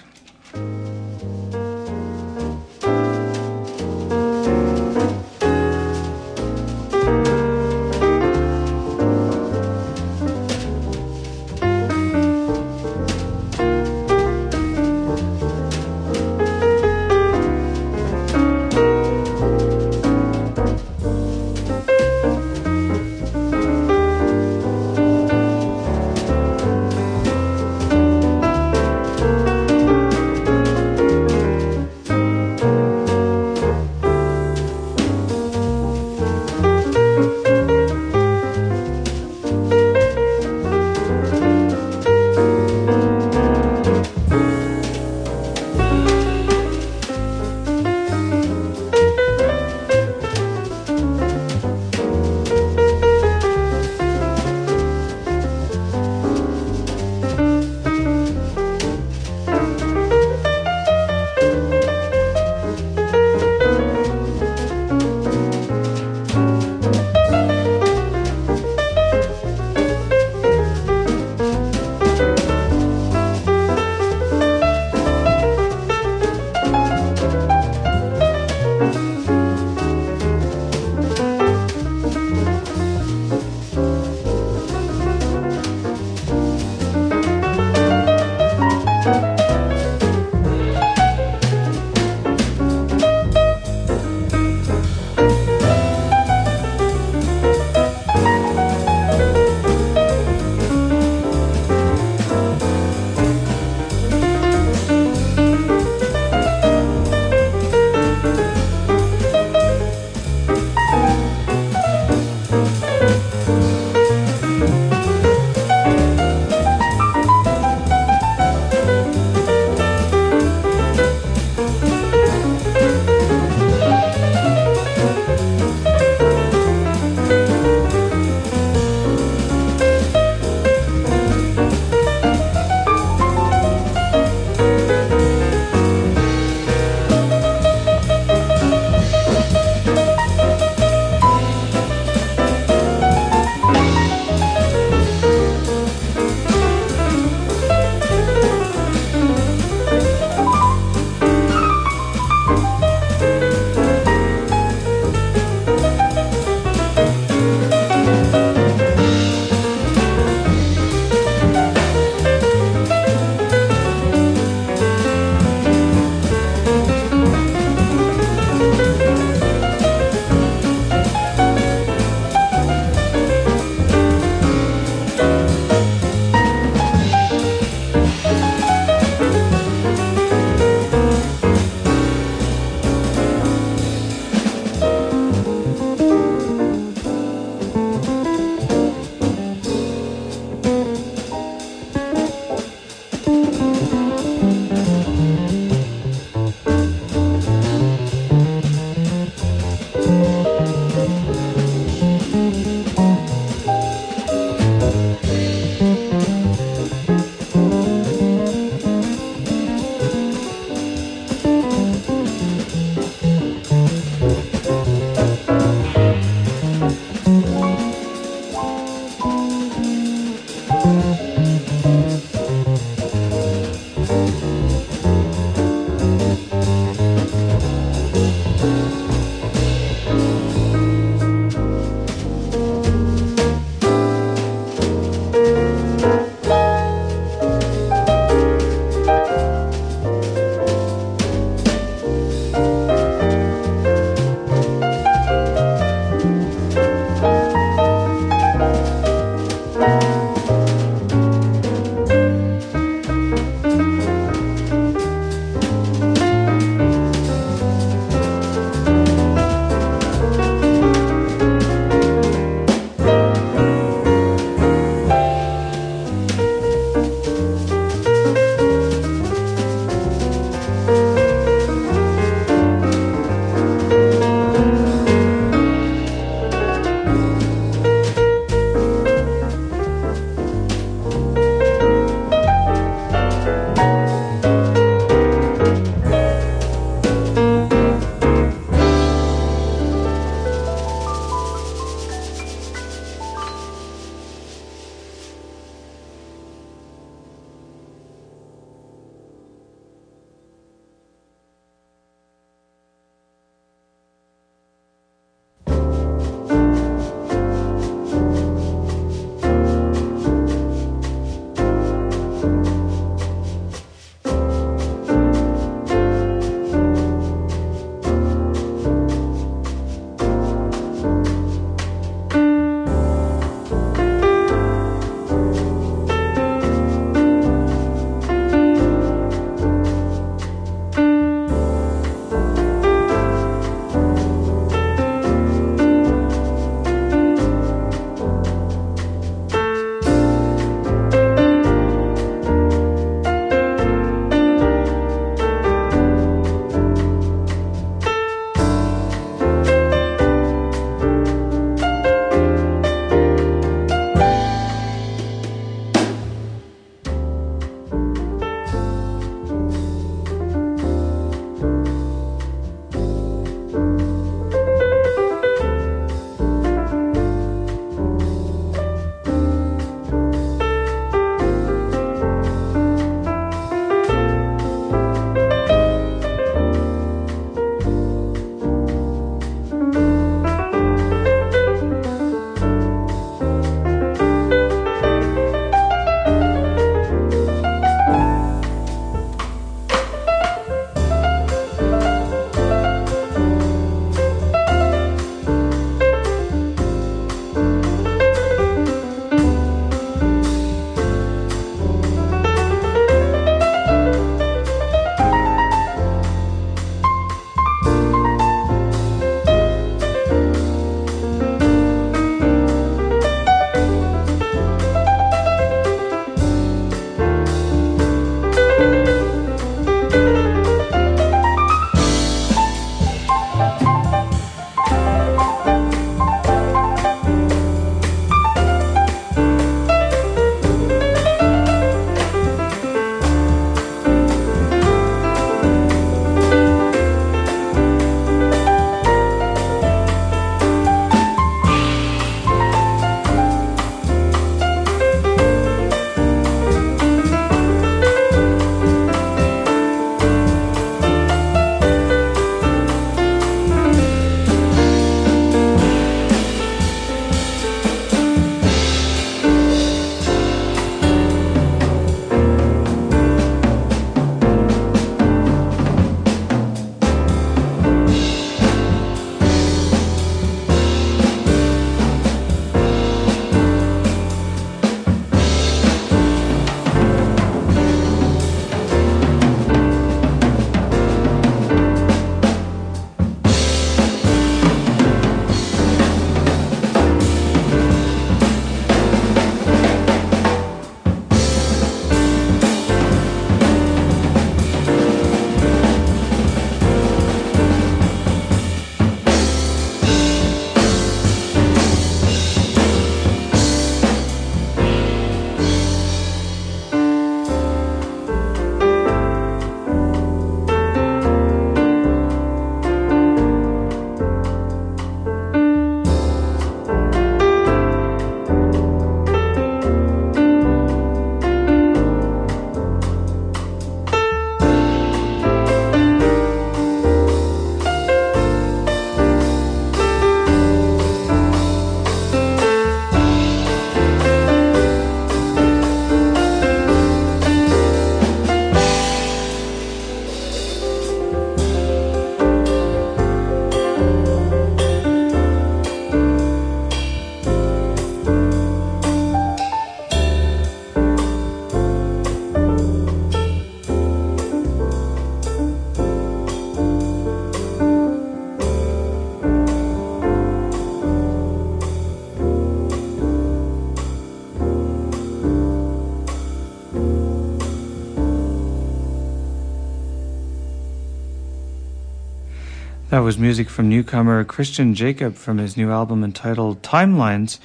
[573.26, 577.58] Was music from newcomer Christian Jacob from his new album entitled Timelines,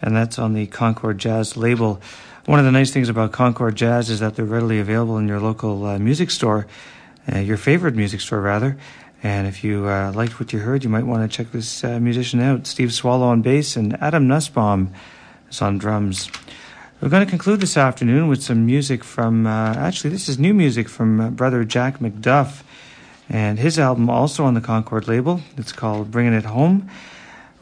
[0.00, 2.00] and that's on the Concord Jazz label.
[2.46, 5.40] One of the nice things about Concord Jazz is that they're readily available in your
[5.40, 6.68] local uh, music store,
[7.26, 8.78] uh, your favorite music store, rather.
[9.20, 11.98] And if you uh, liked what you heard, you might want to check this uh,
[11.98, 12.68] musician out.
[12.68, 14.94] Steve Swallow on bass and Adam Nussbaum
[15.50, 16.30] is on drums.
[17.00, 20.54] We're going to conclude this afternoon with some music from, uh, actually, this is new
[20.54, 22.62] music from uh, brother Jack McDuff
[23.30, 25.40] and his album also on the Concord label.
[25.56, 26.90] It's called Bringing It Home.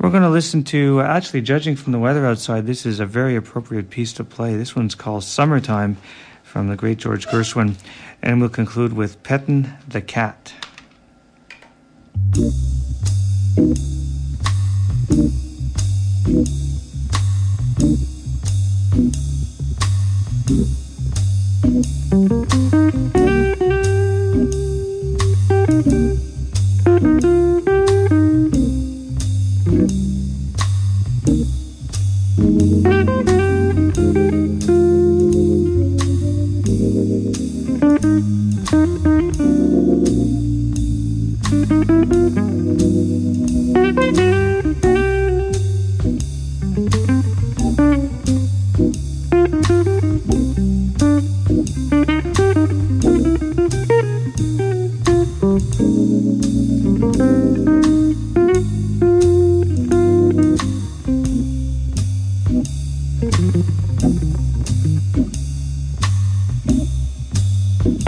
[0.00, 3.36] We're going to listen to, actually, judging from the weather outside, this is a very
[3.36, 4.56] appropriate piece to play.
[4.56, 5.98] This one's called Summertime
[6.42, 7.74] from the great George Gershwin.
[8.22, 10.54] And we'll conclude with Pettin the Cat.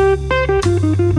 [0.00, 1.09] Música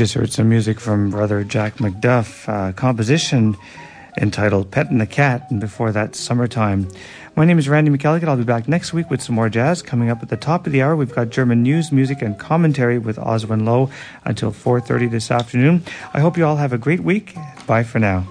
[0.00, 3.54] just heard some music from brother Jack McDuff, uh, composition
[4.18, 6.88] entitled Petting the Cat, and before that, Summertime.
[7.36, 8.26] My name is Randy McElligott.
[8.26, 9.82] I'll be back next week with some more jazz.
[9.82, 12.96] Coming up at the top of the hour, we've got German news, music, and commentary
[12.96, 13.90] with Oswin Lowe
[14.24, 15.82] until 4.30 this afternoon.
[16.14, 17.36] I hope you all have a great week.
[17.66, 18.26] Bye for now.